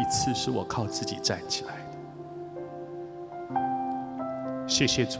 [0.07, 3.57] 次是我靠自己站起来的。
[4.67, 5.19] 谢谢主，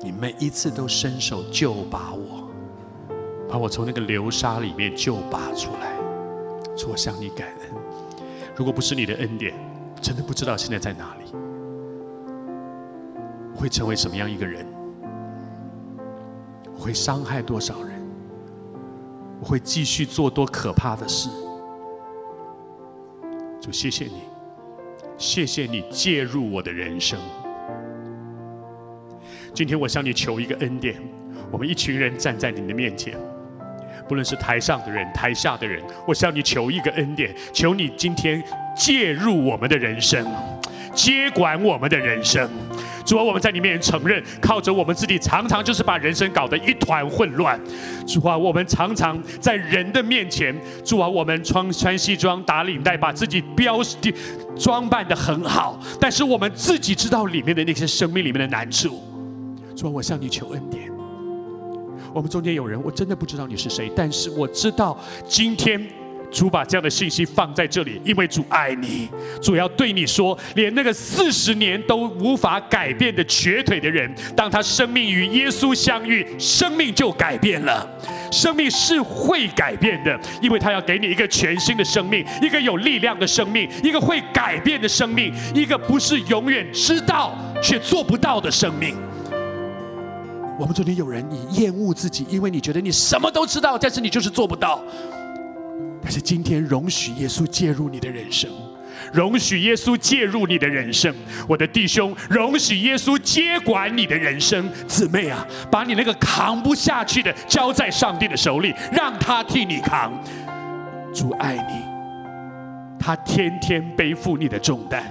[0.00, 2.48] 你每一次都伸手救拔我，
[3.48, 5.96] 把我从那个流沙里面救拔出来。
[6.76, 7.70] 主，我向你感恩。
[8.54, 9.54] 如果不是你的恩典，
[10.00, 11.24] 真的不知道现在在哪里，
[13.54, 14.66] 会成为什么样一个人？
[16.78, 18.06] 会伤害多少人？
[19.40, 21.28] 我会继续做多可怕的事？
[23.66, 24.22] 主，谢谢你，
[25.18, 27.18] 谢谢你介入我的人生。
[29.52, 30.94] 今天我向你求一个恩典，
[31.50, 33.18] 我们一群人站在你的面前，
[34.06, 38.40] 不论是台上的人、台下的人，我向你求一个恩典，求你今天
[38.76, 40.24] 介入我们的人生，
[40.94, 42.48] 接管我们的人生。
[43.06, 47.58] 主啊，我们在你面前承认，靠着我们自己，常常就是把人生搞得一团混乱。
[48.04, 50.52] 主啊，我们常常在人的面前，
[50.84, 53.78] 主啊，我们穿穿西装打领带，把自己标
[54.58, 59.00] 装扮得很好，但是我们自己知道里面的那些生命里面的难处。
[59.76, 60.90] 主啊，我向你求恩典，
[62.12, 64.98] 我们中间有人，我真的不知道你是谁，但是我知道
[65.28, 65.80] 今天。
[66.30, 69.08] 主把这样的信息放在这里，因为主爱你。
[69.42, 77.88] 主要对你说，连那个四十年都无法改变的瘸腿的人，当他生命与耶稣相遇，生命就改变了。
[78.32, 88.96] 生命是会改变的，因为他要给你一个全新的生命，一个有力量的生命，一个会改变的生命，一个不是永远知道却做不到的生命。
[90.58, 94.82] 我们这里有人，你厌恶自己，因为你觉得你什么都知道，但是你就是做不到。
[96.06, 98.48] 但是今天，容许耶稣介入你的人生，
[99.12, 101.12] 容许耶稣介入你的人生，
[101.48, 110.12] 我的弟兄，容许耶稣接管你的人生，姊妹啊，把你那个扛不下去的交在上帝的手里，让他替你扛。
[111.12, 111.84] 主爱你，
[113.00, 115.02] 他天天背负你的重担。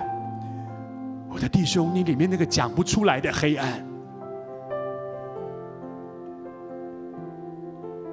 [1.27, 3.85] 我的弟兄，你里面那个讲不出来的黑暗，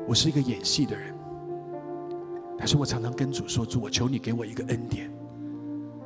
[0.04, 1.11] 我是一个演戏的人。
[2.58, 5.10] 但是我常常跟主说：“主，我求你给我一个恩典，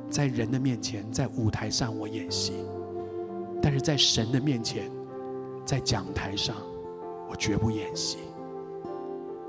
[0.09, 2.53] 在人的面前，在舞台上我演戏；
[3.61, 4.89] 但是在神的面前，
[5.65, 6.55] 在讲台上，
[7.29, 8.17] 我绝不演戏。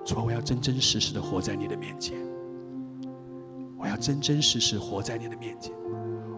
[0.05, 2.19] 主，我要真真实实的活在你的面前，
[3.79, 5.73] 我要真真实实活在你的面前。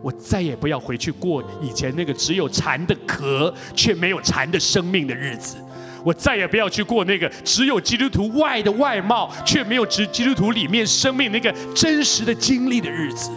[0.02, 5.56] 我再也不要回去过以前那个只有蝉的壳却没有蝉的生命的日子。”
[6.04, 13.30] 我再也不要去过那个只有基督徒外的外貌，却没有只基督徒里面生命那个真实的经历的日子。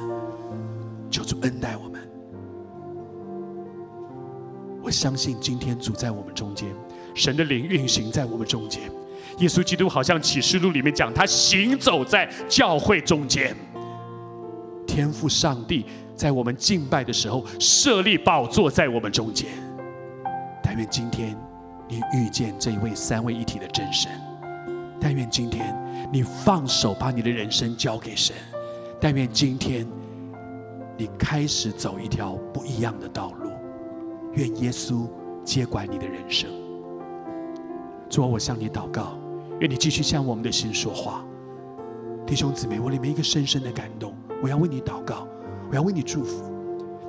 [1.12, 2.02] 求主恩待我们。
[4.82, 6.68] 我相信今天主在我们中间，
[7.14, 8.82] 神的灵运行在我们中间。
[9.40, 13.56] 耶稣基督好像启示录里面讲，他行走在教会中间。
[14.86, 15.86] 天父上帝
[16.16, 19.50] 在我们敬拜的时候设立宝座在我们中间。
[20.62, 21.36] 但愿今天。
[21.88, 24.12] 你遇见这一位三位一体的真神，
[25.00, 25.76] 但愿今天
[26.12, 28.36] 你放手把你的人生交给神，
[29.00, 29.86] 但愿今天
[30.98, 33.52] 你开始走一条不一样的道路，
[34.34, 35.08] 愿耶稣
[35.44, 36.50] 接管你的人生。
[38.10, 39.18] 主啊，我向你祷告，
[39.60, 41.26] 愿你继续向我们的心说话，
[42.26, 45.28] 弟兄姊妹，我里面一个深深的感动，我要为你祷告，
[45.70, 46.53] 我要为你祝福。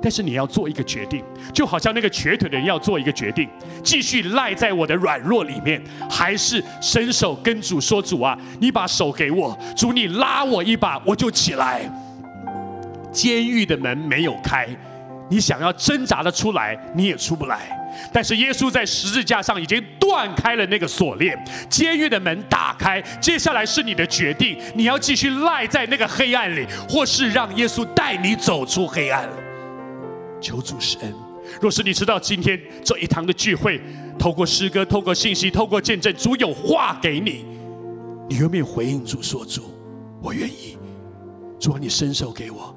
[0.05, 3.49] 但是你要做一个决定，就好像那个瘸腿的人要做一个决定：
[3.83, 11.81] 继续赖在我的软弱里面，还是伸手跟主说：“主啊，你把手给我，主你拉我一把，我就起来。”
[13.11, 14.67] 监狱的门没有开，
[15.27, 17.61] 你想要挣扎的出来，你也出不来。
[18.13, 21.35] 但是耶稣在十字架上已经断开了那个锁链，
[21.67, 23.01] 监狱的门打开。
[23.19, 29.27] 接下来是你的决定：你要继续赖在那个黑暗里，或是让耶稣带你走出黑暗。
[30.45, 31.11] 求主施恩。
[31.59, 33.81] 若是你知道今天这一堂的聚会，
[34.19, 37.43] 透过诗歌、透过信息、透过见证，主有话给你，
[38.29, 39.63] 你愿不愿意回应主说：“主，
[40.21, 40.77] 我愿意。
[41.59, 42.75] 主，你伸手给我，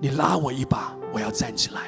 [0.00, 1.80] 你拉我一把，我要站起来。”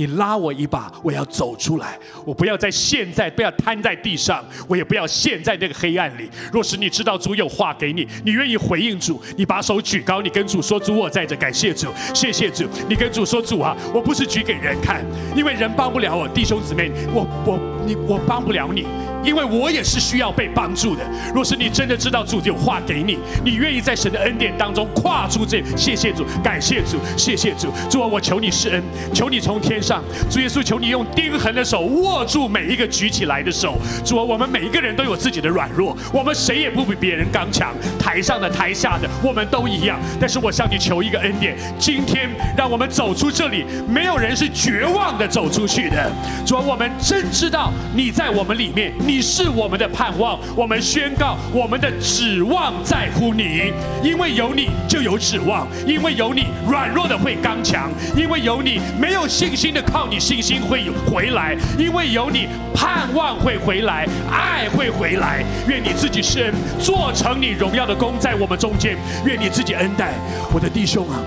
[0.00, 1.98] 你拉我一把，我要走出来。
[2.24, 6.26] 我不要再现在，不要瘫在地上，我也不要陷在那个黑暗里。
[6.50, 15.04] 若是你知道主有话给你，你愿意回应主，你把手举高，你跟主说：“主，我在这，感谢主，谢谢主。”你跟主说：“主啊，我不是举给人看，
[15.36, 18.86] 因为人帮不了我，弟兄姊妹，我我你我帮不了你。”
[19.24, 21.02] 因为我也是需要被帮助的。
[21.34, 27.68] 若是你真的知道主有话给你，你愿意在神的恩典当中跨出这，谢谢主，感谢主，谢谢主。
[27.88, 33.76] 主啊，我求你施恩，求你从天上，主耶稣，求你用钉痕的手握住每一个举起来的手。
[34.04, 37.74] 主啊，我们每一个人都有自己的软弱，我们谁也不比别人刚强。
[37.98, 40.00] 台上的、台下的，我们都一样。
[40.18, 46.10] 但是我向你求一个恩典，今天让我们走出这里，没有人是绝望的走出去的。
[46.46, 48.92] 主啊，我们真知道你在我们里面。
[49.10, 53.72] 你是我们的盼望，我们宣告我们的指望在乎你，
[54.04, 65.44] 因为有你就有指望，因为有你软弱的会刚强，因为有你没有信心的靠你信心会有回来，因为有你盼望会回来，爱会回来。
[65.66, 68.96] 愿你自己是恩，做成你荣耀的工在我们中间。
[69.26, 70.14] 愿你自己恩待
[70.54, 71.18] 我的弟兄啊，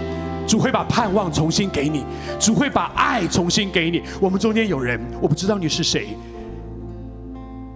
[0.47, 2.05] 主会把盼望重新给你，
[2.39, 4.01] 主会把爱重新给你。
[4.21, 6.17] 我们中间有人，我不知道你是谁。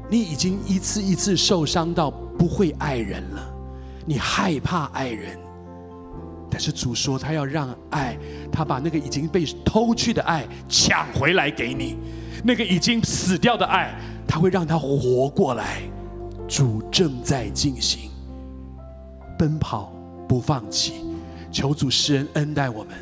[0.09, 3.53] 你已经一次一次受伤到不会爱人了，
[4.05, 5.37] 你害怕爱人，
[6.49, 8.17] 但是主说他要让爱，
[8.51, 11.97] 他把那个已经被偷去的爱抢回来给你，
[12.43, 13.93] 那个已经死掉的爱，
[14.25, 15.81] 他会让他活过来。
[16.47, 18.09] 主正在进行，
[19.37, 19.91] 奔跑
[20.29, 20.93] 不放弃，
[21.51, 22.93] 求主施恩恩待我们，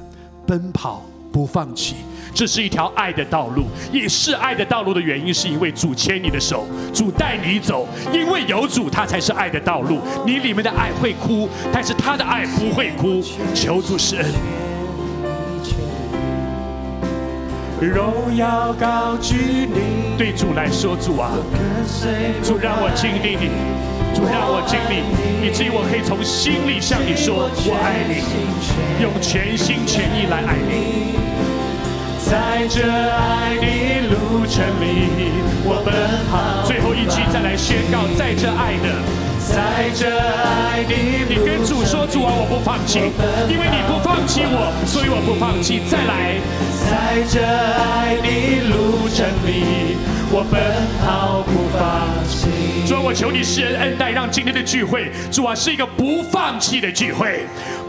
[0.47, 1.03] 奔跑
[1.35, 1.97] 不放弃。
[2.33, 7.85] 这是一条爱的道路，也是爱的道路的原因，是因为主牵你的手，主带你走。
[8.13, 9.99] 因为有主，他才是爱的道路。
[10.25, 13.21] 你里面的爱会哭，但是他的爱不会哭。
[13.53, 14.25] 求主施恩，
[17.81, 20.17] 荣耀高举你。
[20.17, 21.31] 对主来说，主啊，
[22.41, 23.49] 主让我经历你，
[24.15, 25.03] 主让我经历，
[25.45, 28.23] 以至于我可以从心里向你说，我爱你，
[29.03, 31.19] 用全心全意来爱你。
[32.23, 35.11] 在这爱的路程里，
[35.67, 35.91] 我奔
[36.31, 36.63] 跑。
[36.65, 39.03] 最后一句再来宣告，在这爱的，
[39.43, 40.95] 在这爱的，
[41.27, 43.11] 你跟主说，主啊，我不放弃，
[43.51, 45.83] 因为你不放弃我，所以我不放弃。
[45.91, 46.39] 再来，
[46.87, 49.99] 在这爱的路程里，
[50.31, 50.59] 我奔
[51.01, 52.87] 跑不放弃。
[52.87, 57.45] 主啊，我求你施恩恩待，让今天的聚会，主啊，是一个不放弃的聚会。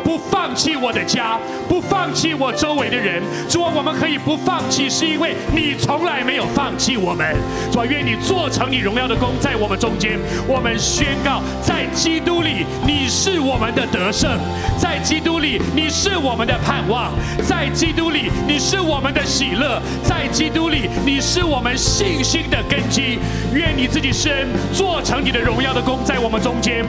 [0.06, 1.36] 不放弃我的家，
[1.68, 3.20] 不放弃我周围的人。
[3.48, 7.34] 主啊，我们可以不放弃，是因为你从来没有放弃我们。
[7.72, 10.16] 主啊，愿你做成你荣耀的工在我们中间。
[10.46, 14.38] 我们宣告，在基督里你是我们的得胜，
[14.78, 23.18] 在基督里你是我们的盼望，在基督里你是我们的喜乐，在基督里你是我们信心的根基。
[23.52, 26.84] 愿你自己施恩，做成你的荣耀的工在我们中间。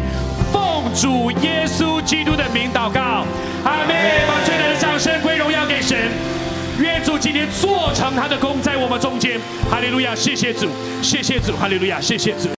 [1.00, 3.24] 主耶稣基督的名祷告，
[3.64, 3.96] 阿门！
[4.28, 5.96] 把最大的掌声归荣耀给神。
[6.80, 9.40] 愿主今天做成他的功在我们中间，
[9.70, 10.16] 哈利路亚！
[10.16, 10.68] 谢谢主，
[11.04, 12.02] 谢谢主，哈利路亚！
[12.02, 12.50] 谢谢主。